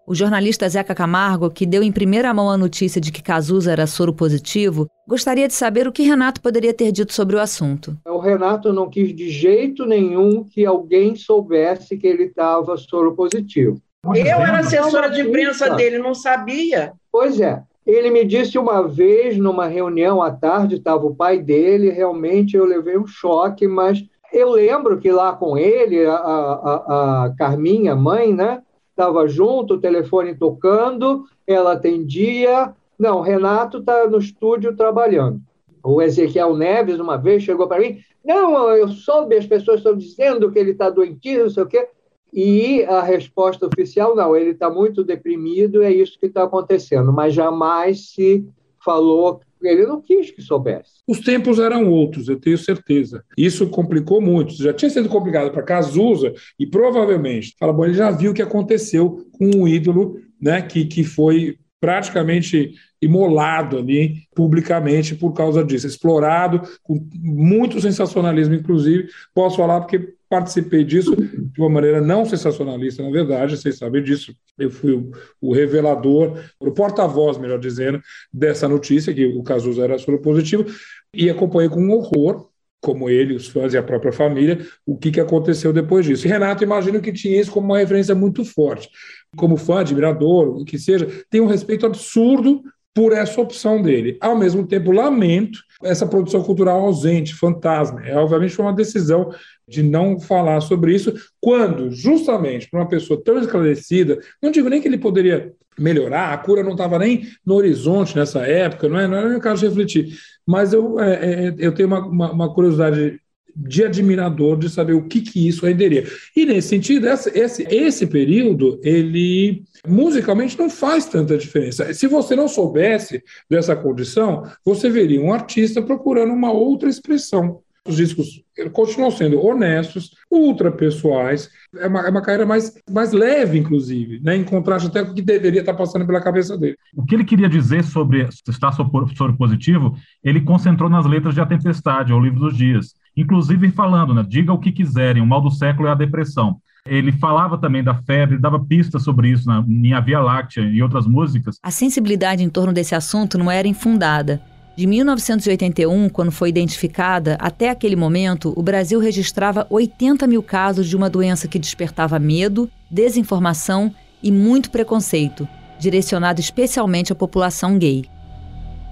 O 0.09 0.15
jornalista 0.15 0.69
Zeca 0.69 0.95
Camargo, 0.95 1.49
que 1.49 1.65
deu 1.65 1.83
em 1.83 1.91
primeira 1.91 2.33
mão 2.33 2.49
a 2.49 2.57
notícia 2.57 3.01
de 3.01 3.11
que 3.11 3.21
Cazuza 3.21 3.73
era 3.73 3.85
soro 3.85 4.13
positivo, 4.13 4.87
gostaria 5.05 5.49
de 5.49 5.53
saber 5.53 5.85
o 5.85 5.91
que 5.91 6.01
Renato 6.01 6.39
poderia 6.39 6.73
ter 6.73 6.93
dito 6.93 7.11
sobre 7.11 7.35
o 7.35 7.41
assunto. 7.41 7.97
O 8.07 8.17
Renato 8.17 8.71
não 8.71 8.89
quis 8.89 9.13
de 9.13 9.29
jeito 9.29 9.85
nenhum 9.85 10.45
que 10.45 10.65
alguém 10.65 11.13
soubesse 11.17 11.97
que 11.97 12.07
ele 12.07 12.23
estava 12.23 12.77
soro 12.77 13.15
positivo. 13.15 13.81
Eu 14.05 14.37
era 14.37 14.59
assessora 14.59 15.09
de 15.09 15.19
imprensa 15.19 15.75
dele, 15.75 15.97
não 15.97 16.13
sabia. 16.13 16.93
Pois 17.11 17.41
é. 17.41 17.61
Ele 17.85 18.09
me 18.09 18.23
disse 18.23 18.57
uma 18.57 18.87
vez, 18.87 19.37
numa 19.37 19.67
reunião 19.67 20.21
à 20.21 20.31
tarde, 20.31 20.75
estava 20.75 21.05
o 21.05 21.15
pai 21.15 21.37
dele, 21.37 21.89
realmente 21.89 22.55
eu 22.55 22.63
levei 22.63 22.97
um 22.97 23.05
choque, 23.05 23.67
mas 23.67 24.01
eu 24.31 24.51
lembro 24.51 24.99
que 24.99 25.11
lá 25.11 25.33
com 25.33 25.57
ele, 25.57 26.05
a, 26.05 26.15
a, 26.15 27.25
a 27.25 27.33
Carminha, 27.37 27.93
mãe, 27.93 28.33
né? 28.33 28.61
Estava 28.97 29.27
junto, 29.27 29.75
o 29.75 29.79
telefone 29.79 30.33
tocando, 30.33 31.25
ela 31.45 31.73
atendia. 31.73 32.73
Não, 32.97 33.21
Renato 33.21 33.77
está 33.77 34.07
no 34.07 34.17
estúdio 34.17 34.75
trabalhando. 34.75 35.39
O 35.83 36.01
Ezequiel 36.01 36.57
Neves, 36.57 36.99
uma 36.99 37.15
vez, 37.15 37.43
chegou 37.43 37.67
para 37.67 37.79
mim: 37.79 37.99
Não, 38.25 38.69
eu 38.71 38.87
soube, 38.87 39.37
as 39.37 39.45
pessoas 39.45 39.77
estão 39.77 39.95
dizendo 39.95 40.51
que 40.51 40.57
ele 40.57 40.71
está 40.71 40.89
doentio, 40.89 41.43
não 41.43 41.49
sei 41.51 41.63
o 41.63 41.67
quê. 41.67 41.87
E 42.33 42.83
a 42.85 43.01
resposta 43.01 43.67
oficial: 43.67 44.15
não, 44.15 44.35
ele 44.35 44.49
está 44.49 44.69
muito 44.69 45.03
deprimido, 45.03 45.83
é 45.83 45.91
isso 45.91 46.19
que 46.19 46.25
está 46.25 46.43
acontecendo. 46.43 47.13
Mas 47.13 47.33
jamais 47.33 48.09
se 48.09 48.45
falou 48.83 49.41
ele 49.61 49.85
não 49.85 50.01
quis 50.01 50.31
que 50.31 50.41
soubesse. 50.41 51.01
Os 51.07 51.19
tempos 51.19 51.59
eram 51.59 51.89
outros, 51.89 52.27
eu 52.27 52.39
tenho 52.39 52.57
certeza. 52.57 53.23
Isso 53.37 53.67
complicou 53.67 54.21
muito. 54.21 54.53
Já 54.53 54.73
tinha 54.73 54.89
sido 54.89 55.09
complicado 55.09 55.51
para 55.51 55.63
Cazuza 55.63 56.33
e 56.59 56.65
provavelmente, 56.65 57.55
fala, 57.59 57.73
bom, 57.73 57.85
ele 57.85 57.93
já 57.93 58.11
viu 58.11 58.31
o 58.31 58.33
que 58.33 58.41
aconteceu 58.41 59.27
com 59.31 59.45
um 59.55 59.67
ídolo, 59.67 60.19
né, 60.41 60.61
que, 60.61 60.85
que 60.85 61.03
foi 61.03 61.57
praticamente 61.79 62.73
imolado 63.01 63.77
ali 63.77 64.23
publicamente 64.35 65.15
por 65.15 65.31
causa 65.33 65.63
disso, 65.63 65.85
explorado 65.85 66.61
com 66.81 67.07
muito 67.13 67.79
sensacionalismo, 67.79 68.55
inclusive. 68.55 69.07
Posso 69.33 69.57
falar 69.57 69.81
porque 69.81 70.13
participei 70.29 70.83
disso 70.83 71.15
de 71.15 71.59
uma 71.61 71.69
maneira 71.69 72.01
não 72.01 72.25
sensacionalista, 72.25 73.03
na 73.03 73.09
verdade, 73.09 73.57
vocês 73.57 73.77
sabem 73.77 74.03
disso. 74.03 74.35
Eu 74.57 74.69
fui 74.69 74.93
o, 74.93 75.11
o 75.41 75.53
revelador, 75.53 76.39
o 76.59 76.71
porta-voz, 76.71 77.37
melhor 77.37 77.59
dizendo, 77.59 78.01
dessa 78.31 78.67
notícia, 78.67 79.13
que 79.13 79.25
o 79.25 79.43
Cazuza 79.43 79.83
era 79.83 79.97
soro 79.97 80.19
positivo, 80.21 80.65
e 81.13 81.29
acompanhei 81.29 81.69
com 81.69 81.89
horror 81.89 82.49
como 82.79 83.09
ele, 83.09 83.33
os 83.33 83.47
fãs 83.47 83.73
e 83.73 83.77
a 83.77 83.83
própria 83.83 84.11
família, 84.11 84.59
o 84.85 84.97
que, 84.97 85.11
que 85.11 85.19
aconteceu 85.19 85.73
depois 85.73 86.05
disso. 86.05 86.27
E 86.27 86.29
Renato, 86.29 86.63
imagino 86.63 87.01
que 87.01 87.11
tinha 87.11 87.39
isso 87.39 87.51
como 87.51 87.67
uma 87.67 87.79
referência 87.79 88.13
muito 88.13 88.45
forte. 88.45 88.89
Como 89.35 89.57
fã, 89.57 89.79
admirador, 89.79 90.61
o 90.61 90.63
que 90.63 90.77
seja, 90.77 91.07
tem 91.29 91.41
um 91.41 91.47
respeito 91.47 91.85
absurdo 91.85 92.61
por 92.93 93.13
essa 93.13 93.41
opção 93.41 93.81
dele. 93.81 94.17
Ao 94.21 94.35
mesmo 94.35 94.65
tempo, 94.65 94.91
lamento 94.91 95.59
essa 95.83 96.07
produção 96.07 96.41
cultural 96.43 96.81
ausente, 96.81 97.35
fantasma. 97.35 98.01
É, 98.03 98.15
obviamente, 98.15 98.59
uma 98.59 98.73
decisão 98.73 99.31
de 99.67 99.83
não 99.83 100.19
falar 100.19 100.61
sobre 100.61 100.95
isso, 100.95 101.13
quando, 101.41 101.91
justamente, 101.91 102.69
para 102.69 102.79
uma 102.79 102.87
pessoa 102.87 103.21
tão 103.21 103.37
esclarecida, 103.37 104.19
não 104.41 104.51
digo 104.51 104.69
nem 104.69 104.81
que 104.81 104.87
ele 104.87 104.97
poderia 104.97 105.53
melhorar, 105.77 106.33
a 106.33 106.37
cura 106.37 106.63
não 106.63 106.71
estava 106.71 106.97
nem 106.97 107.27
no 107.45 107.55
horizonte 107.55 108.15
nessa 108.15 108.39
época, 108.39 108.89
não 108.89 108.99
é, 108.99 109.07
não 109.07 109.17
é 109.17 109.37
o 109.37 109.41
caso 109.41 109.61
de 109.61 109.67
refletir, 109.67 110.17
mas 110.45 110.73
eu, 110.73 110.99
é, 110.99 111.47
é, 111.47 111.55
eu 111.57 111.71
tenho 111.73 111.87
uma, 111.87 112.05
uma, 112.05 112.31
uma 112.31 112.53
curiosidade 112.53 113.19
de 113.59 113.83
admirador 113.83 114.57
de 114.57 114.69
saber 114.69 114.93
o 114.93 115.07
que, 115.07 115.19
que 115.19 115.47
isso 115.47 115.65
renderia. 115.65 116.05
E 116.35 116.45
nesse 116.45 116.67
sentido, 116.67 117.07
esse, 117.07 117.29
esse, 117.37 117.63
esse 117.63 118.05
período, 118.05 118.79
ele 118.83 119.63
musicalmente 119.87 120.57
não 120.59 120.69
faz 120.69 121.05
tanta 121.05 121.37
diferença. 121.37 121.91
Se 121.93 122.05
você 122.05 122.35
não 122.35 122.47
soubesse 122.47 123.23
dessa 123.49 123.75
condição, 123.75 124.43
você 124.63 124.89
veria 124.89 125.19
um 125.19 125.33
artista 125.33 125.81
procurando 125.81 126.33
uma 126.33 126.51
outra 126.51 126.87
expressão. 126.87 127.61
Os 127.87 127.95
discos 127.95 128.43
continuam 128.73 129.11
sendo 129.11 129.43
honestos, 129.43 130.11
ultra 130.31 130.71
pessoais, 130.71 131.49
é 131.75 131.87
uma, 131.87 132.01
é 132.01 132.09
uma 132.09 132.21
carreira 132.21 132.45
mais, 132.45 132.73
mais 132.89 133.11
leve, 133.11 133.57
inclusive, 133.57 134.19
né? 134.21 134.35
em 134.35 134.43
contraste 134.43 134.87
até 134.87 135.03
com 135.03 135.11
o 135.11 135.15
que 135.15 135.21
deveria 135.21 135.61
estar 135.61 135.73
passando 135.73 136.05
pela 136.05 136.21
cabeça 136.21 136.57
dele. 136.57 136.75
O 136.95 137.05
que 137.05 137.15
ele 137.15 137.23
queria 137.23 137.47
dizer 137.47 137.83
sobre 137.83 138.27
estar 138.47 138.71
sobre 138.71 139.37
positivo, 139.37 139.95
ele 140.23 140.41
concentrou 140.41 140.89
nas 140.89 141.05
letras 141.05 141.33
de 141.33 141.41
A 141.41 141.45
Tempestade, 141.45 142.11
ao 142.11 142.19
Livro 142.19 142.39
dos 142.39 142.57
Dias. 142.57 142.93
Inclusive 143.15 143.71
falando, 143.71 144.13
né? 144.13 144.25
Diga 144.27 144.53
o 144.53 144.59
que 144.59 144.71
quiserem, 144.71 145.21
o 145.21 145.25
mal 145.25 145.41
do 145.41 145.49
século 145.49 145.87
é 145.87 145.91
a 145.91 145.95
depressão. 145.95 146.59
Ele 146.85 147.11
falava 147.11 147.57
também 147.57 147.83
da 147.83 147.95
febre, 147.95 148.37
dava 148.37 148.63
pistas 148.63 149.03
sobre 149.03 149.29
isso 149.29 149.47
na, 149.47 149.63
em 149.67 149.93
A 149.93 149.99
Via 149.99 150.19
Láctea 150.19 150.61
e 150.61 150.81
outras 150.81 151.05
músicas. 151.05 151.57
A 151.61 151.71
sensibilidade 151.71 152.43
em 152.43 152.49
torno 152.49 152.71
desse 152.71 152.95
assunto 152.95 153.37
não 153.37 153.51
era 153.51 153.67
infundada. 153.67 154.41
De 154.77 154.85
1981, 154.85 156.07
quando 156.07 156.31
foi 156.31 156.49
identificada, 156.49 157.35
até 157.39 157.71
aquele 157.71 157.95
momento, 157.95 158.53
o 158.55 158.61
Brasil 158.61 158.99
registrava 158.99 159.65
80 159.71 160.27
mil 160.27 160.43
casos 160.43 160.87
de 160.87 160.95
uma 160.95 161.09
doença 161.09 161.47
que 161.47 161.57
despertava 161.57 162.19
medo, 162.19 162.69
desinformação 162.87 163.91
e 164.21 164.31
muito 164.31 164.69
preconceito, 164.69 165.47
direcionado 165.79 166.39
especialmente 166.39 167.11
à 167.11 167.15
população 167.15 167.75
gay. 167.79 168.05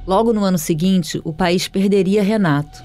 Logo 0.07 0.33
no 0.33 0.43
ano 0.43 0.57
seguinte, 0.57 1.21
o 1.23 1.31
país 1.31 1.67
perderia 1.67 2.23
Renato. 2.23 2.83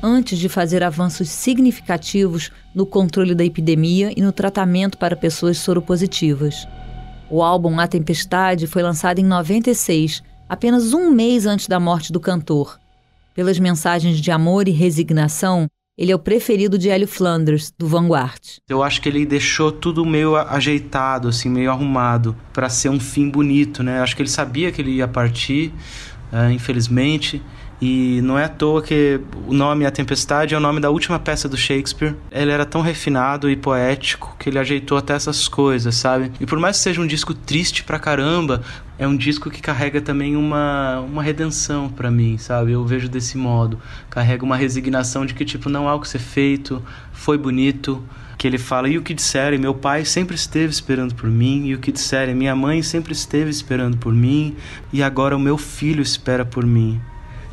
Antes 0.00 0.38
de 0.38 0.48
fazer 0.48 0.84
avanços 0.84 1.28
significativos 1.28 2.52
no 2.72 2.86
controle 2.86 3.34
da 3.34 3.44
epidemia 3.44 4.12
e 4.16 4.22
no 4.22 4.30
tratamento 4.30 4.96
para 4.96 5.16
pessoas 5.16 5.58
soropositivas. 5.58 6.64
O 7.28 7.42
álbum 7.42 7.80
A 7.80 7.88
Tempestade 7.88 8.68
foi 8.68 8.84
lançado 8.84 9.18
em 9.18 9.24
96, 9.24 10.22
apenas 10.50 10.92
um 10.92 11.12
mês 11.12 11.46
antes 11.46 11.68
da 11.68 11.78
morte 11.78 12.12
do 12.12 12.18
cantor. 12.18 12.76
Pelas 13.36 13.56
mensagens 13.60 14.20
de 14.20 14.32
amor 14.32 14.66
e 14.66 14.72
resignação, 14.72 15.68
ele 15.96 16.10
é 16.10 16.14
o 16.14 16.18
preferido 16.18 16.76
de 16.76 16.90
Hélio 16.90 17.06
Flanders, 17.06 17.72
do 17.78 17.86
Vanguard. 17.86 18.58
Eu 18.68 18.82
acho 18.82 19.00
que 19.00 19.08
ele 19.08 19.24
deixou 19.24 19.70
tudo 19.70 20.04
meio 20.04 20.34
ajeitado, 20.34 21.28
assim, 21.28 21.48
meio 21.48 21.70
arrumado, 21.70 22.36
para 22.52 22.68
ser 22.68 22.88
um 22.88 22.98
fim 22.98 23.30
bonito, 23.30 23.84
né? 23.84 24.00
Acho 24.00 24.16
que 24.16 24.22
ele 24.22 24.28
sabia 24.28 24.72
que 24.72 24.82
ele 24.82 24.90
ia 24.90 25.06
partir, 25.06 25.72
uh, 26.32 26.50
infelizmente, 26.50 27.40
e 27.80 28.20
não 28.22 28.38
é 28.38 28.44
à 28.44 28.48
toa 28.48 28.82
que 28.82 29.18
o 29.46 29.54
nome 29.54 29.86
A 29.86 29.90
Tempestade 29.90 30.54
é 30.54 30.58
o 30.58 30.60
nome 30.60 30.80
da 30.80 30.90
última 30.90 31.18
peça 31.18 31.48
do 31.48 31.56
Shakespeare. 31.56 32.14
Ele 32.30 32.50
era 32.50 32.66
tão 32.66 32.82
refinado 32.82 33.48
e 33.48 33.56
poético 33.56 34.36
que 34.38 34.50
ele 34.50 34.58
ajeitou 34.58 34.98
até 34.98 35.14
essas 35.14 35.48
coisas, 35.48 35.94
sabe? 35.94 36.30
E 36.38 36.44
por 36.44 36.58
mais 36.58 36.76
que 36.76 36.82
seja 36.82 37.00
um 37.00 37.06
disco 37.06 37.32
triste 37.32 37.82
pra 37.82 37.98
caramba, 37.98 38.62
é 38.98 39.08
um 39.08 39.16
disco 39.16 39.50
que 39.50 39.62
carrega 39.62 39.98
também 39.98 40.36
uma, 40.36 41.00
uma 41.00 41.22
redenção 41.22 41.88
para 41.88 42.10
mim, 42.10 42.36
sabe? 42.36 42.72
Eu 42.72 42.84
vejo 42.84 43.08
desse 43.08 43.38
modo. 43.38 43.80
Carrega 44.10 44.44
uma 44.44 44.56
resignação 44.56 45.24
de 45.24 45.32
que, 45.32 45.44
tipo, 45.44 45.70
não 45.70 45.88
há 45.88 45.94
o 45.94 46.00
que 46.00 46.08
ser 46.08 46.18
feito, 46.18 46.82
foi 47.14 47.38
bonito, 47.38 48.04
que 48.36 48.46
ele 48.46 48.58
fala, 48.58 48.90
e 48.90 48.98
o 48.98 49.02
que 49.02 49.14
disserem, 49.14 49.58
meu 49.58 49.74
pai 49.74 50.04
sempre 50.04 50.34
esteve 50.34 50.70
esperando 50.70 51.14
por 51.14 51.30
mim, 51.30 51.66
e 51.66 51.74
o 51.74 51.78
que 51.78 51.92
disserem, 51.92 52.34
minha 52.34 52.54
mãe 52.54 52.82
sempre 52.82 53.12
esteve 53.12 53.50
esperando 53.50 53.96
por 53.96 54.12
mim, 54.12 54.54
e 54.92 55.02
agora 55.02 55.34
o 55.34 55.40
meu 55.40 55.56
filho 55.56 56.02
espera 56.02 56.44
por 56.44 56.66
mim 56.66 57.00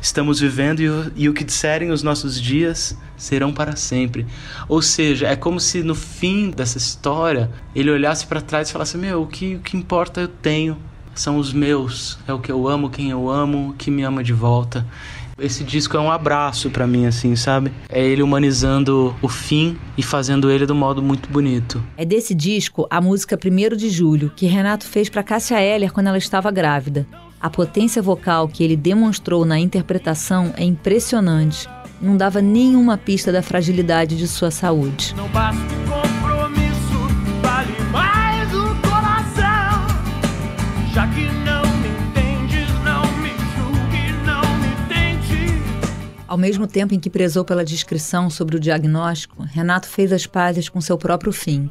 estamos 0.00 0.40
vivendo 0.40 0.80
e 0.80 0.88
o, 0.88 1.12
e 1.16 1.28
o 1.28 1.34
que 1.34 1.44
disserem 1.44 1.90
os 1.90 2.02
nossos 2.02 2.40
dias 2.40 2.96
serão 3.16 3.52
para 3.52 3.76
sempre. 3.76 4.26
Ou 4.68 4.80
seja, 4.80 5.26
é 5.26 5.36
como 5.36 5.60
se 5.60 5.82
no 5.82 5.94
fim 5.94 6.50
dessa 6.50 6.78
história 6.78 7.50
ele 7.74 7.90
olhasse 7.90 8.26
para 8.26 8.40
trás 8.40 8.68
e 8.68 8.72
falasse: 8.72 8.96
Meu, 8.96 9.22
o 9.22 9.26
que, 9.26 9.56
o 9.56 9.60
que 9.60 9.76
importa 9.76 10.20
eu 10.20 10.28
tenho, 10.28 10.76
são 11.14 11.36
os 11.36 11.52
meus, 11.52 12.18
é 12.26 12.32
o 12.32 12.38
que 12.38 12.50
eu 12.50 12.68
amo, 12.68 12.90
quem 12.90 13.10
eu 13.10 13.28
amo, 13.28 13.74
que 13.76 13.90
me 13.90 14.02
ama 14.02 14.22
de 14.22 14.32
volta. 14.32 14.86
Esse 15.38 15.62
disco 15.62 15.96
é 15.96 16.00
um 16.00 16.10
abraço 16.10 16.68
para 16.68 16.84
mim, 16.84 17.06
assim, 17.06 17.36
sabe? 17.36 17.72
É 17.88 18.04
ele 18.04 18.22
humanizando 18.22 19.14
o 19.22 19.28
fim 19.28 19.78
e 19.96 20.02
fazendo 20.02 20.50
ele 20.50 20.66
do 20.66 20.74
modo 20.74 21.00
muito 21.00 21.28
bonito. 21.28 21.80
É 21.96 22.04
desse 22.04 22.34
disco 22.34 22.88
a 22.90 23.00
música 23.00 23.38
1 23.38 23.76
de 23.76 23.88
Julho, 23.88 24.32
que 24.34 24.46
Renato 24.46 24.84
fez 24.84 25.08
para 25.08 25.22
Cássia 25.22 25.60
Eller 25.60 25.92
quando 25.92 26.08
ela 26.08 26.18
estava 26.18 26.50
grávida. 26.50 27.06
A 27.40 27.48
potência 27.48 28.02
vocal 28.02 28.48
que 28.48 28.64
ele 28.64 28.76
demonstrou 28.76 29.44
na 29.44 29.60
interpretação 29.60 30.52
é 30.56 30.64
impressionante. 30.64 31.68
Não 32.00 32.16
dava 32.16 32.42
nenhuma 32.42 32.98
pista 32.98 33.30
da 33.30 33.42
fragilidade 33.42 34.16
de 34.16 34.26
sua 34.26 34.50
saúde. 34.50 35.14
Não 35.16 35.28
basta 35.28 35.62
compromisso, 35.88 36.98
vale 37.40 37.80
mais 37.92 38.52
o 38.52 38.74
coração. 38.82 39.86
Já 40.92 41.06
que 41.06 41.26
não 41.44 41.62
me 41.78 41.88
entendes, 42.08 42.68
não 42.84 43.02
me 43.18 43.30
julgue, 43.54 44.12
não 44.26 44.58
me 44.58 44.88
tente. 44.88 45.62
Ao 46.26 46.36
mesmo 46.36 46.66
tempo 46.66 46.92
em 46.92 46.98
que 46.98 47.08
prezou 47.08 47.44
pela 47.44 47.64
descrição 47.64 48.28
sobre 48.28 48.56
o 48.56 48.60
diagnóstico, 48.60 49.44
Renato 49.44 49.86
fez 49.86 50.12
as 50.12 50.26
pazes 50.26 50.68
com 50.68 50.80
seu 50.80 50.98
próprio 50.98 51.32
fim. 51.32 51.70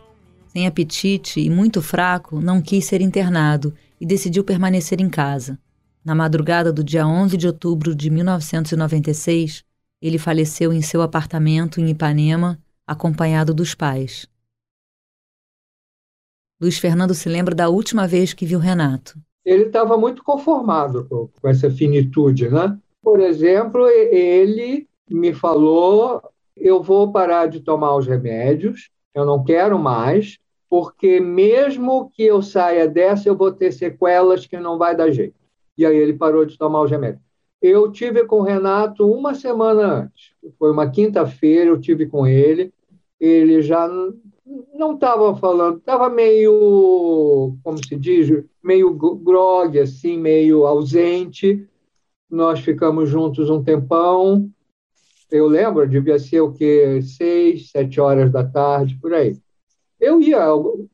Sem 0.53 0.65
apetite 0.65 1.41
e 1.41 1.49
muito 1.49 1.81
fraco, 1.81 2.39
não 2.39 2.61
quis 2.61 2.85
ser 2.85 3.01
internado 3.01 3.73
e 3.99 4.05
decidiu 4.05 4.43
permanecer 4.43 5.01
em 5.01 5.09
casa. 5.09 5.59
Na 6.03 6.15
madrugada 6.15 6.71
do 6.71 6.83
dia 6.83 7.05
11 7.05 7.35
de 7.35 7.47
outubro 7.47 7.93
de 7.93 8.09
1996, 8.09 9.63
ele 10.01 10.17
faleceu 10.17 10.71
em 10.71 10.81
seu 10.81 11.01
apartamento 11.01 11.81
em 11.81 11.89
Ipanema, 11.89 12.57
acompanhado 12.85 13.53
dos 13.53 13.75
pais. 13.75 14.27
Luiz 16.61 16.77
Fernando 16.79 17.13
se 17.13 17.29
lembra 17.29 17.53
da 17.53 17.69
última 17.69 18.07
vez 18.07 18.33
que 18.33 18.45
viu 18.45 18.59
Renato. 18.59 19.19
Ele 19.45 19.65
estava 19.65 19.97
muito 19.97 20.23
conformado 20.23 21.05
com, 21.05 21.27
com 21.27 21.47
essa 21.47 21.69
finitude, 21.69 22.49
né? 22.49 22.77
Por 23.01 23.19
exemplo, 23.19 23.87
ele 23.87 24.87
me 25.09 25.33
falou: 25.33 26.21
eu 26.55 26.81
vou 26.81 27.11
parar 27.11 27.47
de 27.47 27.59
tomar 27.59 27.95
os 27.95 28.07
remédios, 28.07 28.89
eu 29.13 29.25
não 29.25 29.43
quero 29.43 29.77
mais, 29.77 30.37
porque 30.69 31.19
mesmo 31.19 32.09
que 32.09 32.23
eu 32.23 32.41
saia 32.41 32.87
dessa, 32.87 33.29
eu 33.29 33.35
vou 33.35 33.51
ter 33.51 33.71
sequelas 33.71 34.45
que 34.45 34.57
não 34.57 34.77
vai 34.77 34.95
dar 34.95 35.11
jeito. 35.11 35.35
E 35.77 35.85
aí 35.85 35.95
ele 35.95 36.13
parou 36.13 36.45
de 36.45 36.57
tomar 36.57 36.81
os 36.81 36.91
remédios. 36.91 37.21
Eu 37.61 37.91
tive 37.91 38.25
com 38.25 38.39
o 38.39 38.43
Renato 38.43 39.09
uma 39.09 39.33
semana 39.33 40.03
antes. 40.03 40.31
Foi 40.59 40.71
uma 40.71 40.89
quinta-feira, 40.89 41.69
eu 41.69 41.79
tive 41.79 42.05
com 42.05 42.27
ele. 42.27 42.71
Ele 43.19 43.61
já 43.61 43.87
não 44.73 44.93
estava 44.93 45.35
falando, 45.35 45.77
estava 45.77 46.09
meio, 46.09 47.57
como 47.63 47.77
se 47.83 47.95
diz, 47.95 48.43
meio 48.63 48.93
grog, 48.93 49.79
assim, 49.79 50.17
meio 50.17 50.65
ausente. 50.65 51.67
Nós 52.29 52.59
ficamos 52.59 53.09
juntos 53.09 53.49
um 53.49 53.63
tempão. 53.63 54.49
Eu 55.31 55.47
lembro, 55.47 55.87
devia 55.87 56.19
ser 56.19 56.41
o 56.41 56.53
quê? 56.53 57.01
Seis, 57.01 57.69
sete 57.71 57.99
horas 57.99 58.31
da 58.31 58.43
tarde, 58.43 58.97
por 59.01 59.13
aí. 59.13 59.37
Eu 60.07 60.21
ia 60.21 60.39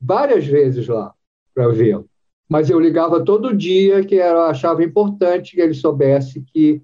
várias 0.01 0.43
vezes 0.43 0.87
lá 0.87 1.13
para 1.53 1.67
vê-lo, 1.67 2.09
mas 2.49 2.67
eu 2.67 2.79
ligava 2.79 3.23
todo 3.23 3.55
dia 3.55 4.03
que 4.03 4.15
eu 4.15 4.41
achava 4.41 4.83
importante 4.83 5.55
que 5.55 5.61
ele 5.61 5.75
soubesse 5.75 6.43
que 6.51 6.81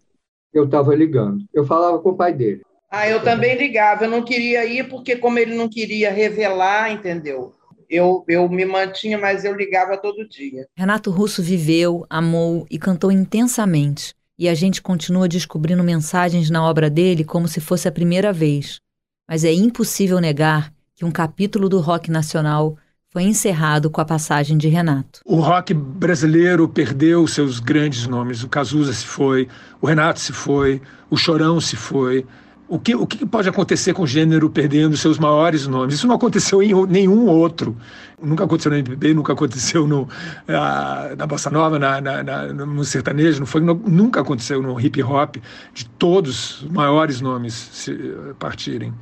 eu 0.53 0.65
estava 0.65 0.93
ligando. 0.93 1.43
Eu 1.51 1.65
falava 1.65 1.97
com 1.97 2.09
o 2.09 2.15
pai 2.15 2.31
dele. 2.31 2.61
Ah, 2.91 3.09
eu 3.09 3.23
também 3.23 3.57
ligava. 3.57 4.05
Eu 4.05 4.11
não 4.11 4.23
queria 4.23 4.63
ir 4.63 4.87
porque, 4.89 5.15
como 5.15 5.39
ele 5.39 5.55
não 5.55 5.67
queria 5.67 6.11
revelar, 6.11 6.91
entendeu? 6.91 7.51
Eu, 7.89 8.23
eu 8.27 8.47
me 8.47 8.63
mantinha, 8.63 9.17
mas 9.17 9.43
eu 9.43 9.55
ligava 9.55 9.97
todo 9.97 10.27
dia. 10.29 10.67
Renato 10.77 11.09
Russo 11.09 11.41
viveu, 11.41 12.05
amou 12.07 12.67
e 12.69 12.77
cantou 12.77 13.11
intensamente. 13.11 14.13
E 14.37 14.47
a 14.47 14.53
gente 14.53 14.83
continua 14.83 15.27
descobrindo 15.27 15.83
mensagens 15.83 16.51
na 16.51 16.63
obra 16.63 16.91
dele 16.91 17.23
como 17.23 17.47
se 17.47 17.59
fosse 17.59 17.87
a 17.87 17.91
primeira 17.91 18.31
vez. 18.31 18.79
Mas 19.27 19.43
é 19.43 19.51
impossível 19.51 20.19
negar 20.19 20.71
que 20.99 21.05
um 21.05 21.11
capítulo 21.11 21.69
do 21.69 21.79
rock 21.79 22.11
nacional 22.11 22.75
foi 23.09 23.23
encerrado 23.23 23.89
com 23.89 24.01
a 24.01 24.05
passagem 24.05 24.57
de 24.57 24.67
Renato. 24.67 25.21
O 25.23 25.39
rock 25.39 25.73
brasileiro 25.73 26.67
perdeu 26.67 27.25
seus 27.25 27.61
grandes 27.61 28.05
nomes. 28.05 28.43
O 28.43 28.49
Cazuza 28.49 28.91
se 28.91 29.05
foi, 29.05 29.47
o 29.79 29.87
Renato 29.87 30.19
se 30.19 30.33
foi, 30.33 30.81
o 31.09 31.15
Chorão 31.15 31.61
se 31.61 31.77
foi. 31.77 32.25
O 32.67 32.77
que, 32.77 32.93
o 32.95 33.07
que 33.07 33.25
pode 33.25 33.47
acontecer 33.47 33.93
com 33.93 34.03
o 34.03 34.07
gênero 34.07 34.49
perdendo 34.49 34.97
seus 34.97 35.17
maiores 35.17 35.65
nomes? 35.67 35.95
Isso 35.95 36.05
não 36.05 36.15
aconteceu 36.15 36.61
em 36.61 36.73
nenhum 36.87 37.27
outro. 37.27 37.77
Nunca 38.21 38.43
aconteceu 38.43 38.69
no 38.69 38.77
MPB, 38.77 39.13
nunca 39.13 39.31
aconteceu 39.31 39.87
no, 39.87 40.01
uh, 40.01 41.15
na 41.17 41.25
Bossa 41.25 41.49
Nova, 41.49 41.79
na, 41.79 42.01
na, 42.01 42.21
na, 42.21 42.47
no 42.53 42.83
sertanejo, 42.83 43.41
no, 43.61 43.73
nunca 43.87 44.19
aconteceu 44.19 44.61
no 44.61 44.77
hip 44.77 45.01
hop, 45.01 45.37
de 45.73 45.85
todos 45.97 46.61
os 46.61 46.69
maiores 46.69 47.21
nomes 47.21 47.53
se, 47.53 47.93
uh, 47.93 48.35
partirem 48.37 48.93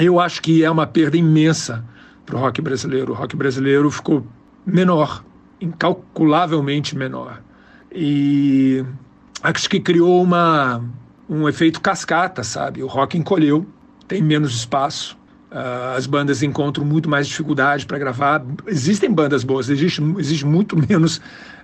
eu 0.00 0.18
acho 0.18 0.40
que 0.40 0.64
é 0.64 0.70
uma 0.70 0.86
perda 0.86 1.16
imensa 1.16 1.84
para 2.24 2.36
o 2.36 2.40
rock 2.40 2.60
brasileiro. 2.60 3.12
O 3.12 3.14
rock 3.14 3.36
brasileiro 3.36 3.90
ficou 3.90 4.26
menor, 4.64 5.24
incalculavelmente 5.60 6.96
menor. 6.96 7.40
E 7.92 8.84
acho 9.42 9.68
que 9.68 9.80
criou 9.80 10.22
uma, 10.22 10.82
um 11.28 11.48
efeito 11.48 11.80
cascata, 11.80 12.42
sabe? 12.42 12.82
O 12.82 12.86
rock 12.86 13.18
encolheu, 13.18 13.66
tem 14.08 14.22
menos 14.22 14.54
espaço, 14.54 15.18
uh, 15.50 15.96
as 15.96 16.06
bandas 16.06 16.42
encontram 16.42 16.84
muito 16.84 17.08
mais 17.08 17.26
dificuldade 17.26 17.84
para 17.84 17.98
gravar. 17.98 18.44
Existem 18.66 19.12
bandas 19.12 19.44
boas, 19.44 19.68
existe, 19.68 20.02
existe 20.18 20.46
muito 20.46 20.76
menos 20.88 21.20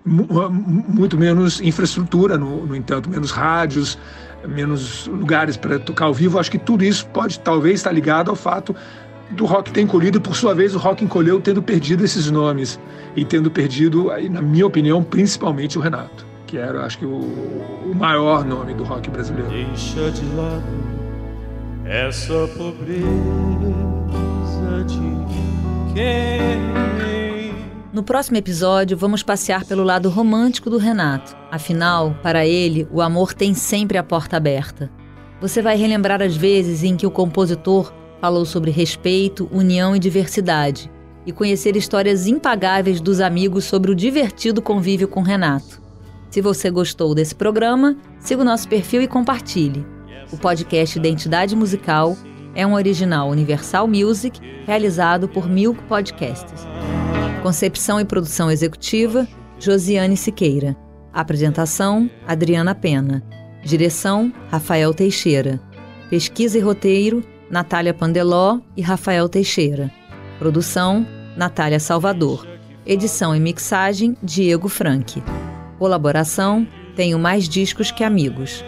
muito 0.07 1.19
menos 1.19 1.61
infraestrutura, 1.61 2.39
no, 2.39 2.65
no 2.65 2.77
entanto, 2.77 3.11
menos 3.11 3.33
rádios, 3.33 3.99
menos 4.47 5.07
lugares 5.07 5.57
para 5.57 5.79
tocar 5.79 6.07
ao 6.07 6.15
vivo. 6.15 6.39
Acho 6.39 6.51
que 6.51 6.59
tudo 6.59 6.85
isso 6.85 7.07
pode 7.09 7.39
talvez 7.41 7.77
estar 7.77 7.93
ligado 7.93 8.31
ao 8.31 8.37
fato 8.37 8.75
do 9.31 9.45
rock 9.45 9.73
ter 9.73 9.81
encolhido 9.81 10.19
e, 10.19 10.21
por 10.21 10.37
sua 10.37 10.55
vez, 10.55 10.75
o 10.75 10.79
rock 10.79 11.05
encolheu 11.05 11.41
tendo 11.41 11.63
perdido 11.63 12.05
esses 12.05 12.31
nomes 12.31 12.79
e 13.15 13.25
tendo 13.25 13.51
perdido, 13.51 14.11
na 14.31 14.41
minha 14.41 14.67
opinião, 14.67 15.03
principalmente 15.03 15.79
o 15.79 15.81
Renato, 15.81 16.27
que 16.47 16.57
era, 16.57 16.85
acho 16.85 16.99
que, 16.99 17.05
o, 17.05 17.19
o 17.19 17.93
maior 17.95 18.45
nome 18.45 18.75
do 18.75 18.85
rock 18.85 19.11
brasileiro. 19.11 19.49
Deixa 19.49 20.11
de 20.11 20.25
lado 20.35 20.63
essa 21.85 22.49
pobreza 22.57 23.05
de 24.87 25.95
quem 25.95 26.86
no 27.97 28.03
próximo 28.03 28.37
episódio, 28.37 28.95
vamos 28.95 29.23
passear 29.23 29.65
pelo 29.65 29.83
lado 29.83 30.11
romântico 30.11 30.69
do 30.69 30.77
Renato. 30.77 31.35
Afinal, 31.51 32.15
para 32.23 32.45
ele, 32.45 32.87
o 32.93 33.01
amor 33.01 33.33
tem 33.33 33.55
sempre 33.55 33.97
a 33.97 34.03
porta 34.03 34.37
aberta. 34.37 34.91
Você 35.41 35.63
vai 35.63 35.79
relembrar 35.79 36.21
as 36.21 36.37
vezes 36.37 36.85
em 36.85 36.95
que 36.95 37.07
o 37.07 37.11
compositor 37.11 37.91
falou 38.21 38.45
sobre 38.45 38.71
respeito, 38.71 39.49
união 39.51 39.97
e 39.97 39.99
diversidade, 39.99 40.93
e 41.25 41.33
conhecer 41.33 41.75
histórias 41.75 42.27
impagáveis 42.27 43.01
dos 43.01 43.19
amigos 43.19 43.65
sobre 43.65 43.91
o 43.91 43.95
divertido 43.95 44.61
convívio 44.61 45.09
com 45.09 45.23
Renato. 45.23 45.81
Se 46.29 46.43
você 46.43 46.71
gostou 46.71 47.15
desse 47.15 47.35
programa, 47.35 47.97
siga 48.21 48.43
o 48.43 48.45
nosso 48.45 48.69
perfil 48.69 49.01
e 49.01 49.09
compartilhe. 49.09 49.87
O 50.31 50.37
podcast 50.37 50.99
Identidade 50.99 51.57
Musical 51.57 52.15
é 52.55 52.67
um 52.67 52.75
original 52.75 53.31
Universal 53.31 53.89
Music 53.89 54.39
realizado 54.67 55.27
por 55.27 55.49
Milk 55.49 55.83
Podcasts. 55.85 56.67
Concepção 57.47 58.01
e 58.01 58.05
produção 58.05 58.51
executiva, 58.51 59.25
Josiane 59.57 60.17
Siqueira. 60.17 60.77
Apresentação, 61.13 62.11
Adriana 62.27 62.75
Pena. 62.75 63.23
Direção, 63.63 64.33
Rafael 64.51 64.93
Teixeira. 64.93 65.61
Pesquisa 66.11 66.59
e 66.59 66.61
roteiro, 66.61 67.23
Natália 67.49 67.95
Pandeló 67.95 68.59
e 68.77 68.83
Rafael 68.83 69.29
Teixeira. 69.29 69.93
Produção, 70.41 71.07
Natália 71.37 71.79
Salvador. 71.79 72.45
Edição 72.85 73.33
e 73.33 73.39
mixagem, 73.39 74.17
Diego 74.21 74.69
Franck. 74.69 75.23
Colaboração, 75.79 76.67
Tenho 76.97 77.17
Mais 77.17 77.49
Discos 77.49 77.93
Que 77.93 78.03
Amigos. 78.03 78.65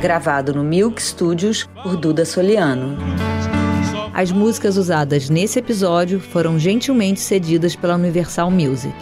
Gravado 0.00 0.54
no 0.54 0.64
Milk 0.64 1.02
Studios 1.02 1.68
por 1.82 1.98
Duda 1.98 2.24
Soliano. 2.24 2.96
As 4.14 4.30
músicas 4.30 4.76
usadas 4.76 5.28
nesse 5.28 5.58
episódio 5.58 6.20
foram 6.20 6.56
gentilmente 6.56 7.18
cedidas 7.18 7.74
pela 7.74 7.96
Universal 7.96 8.48
Music. 8.48 8.94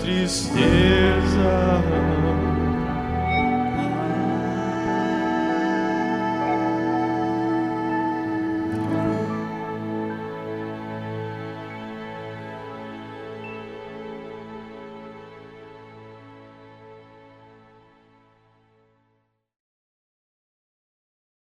Tristeza. 0.00 0.67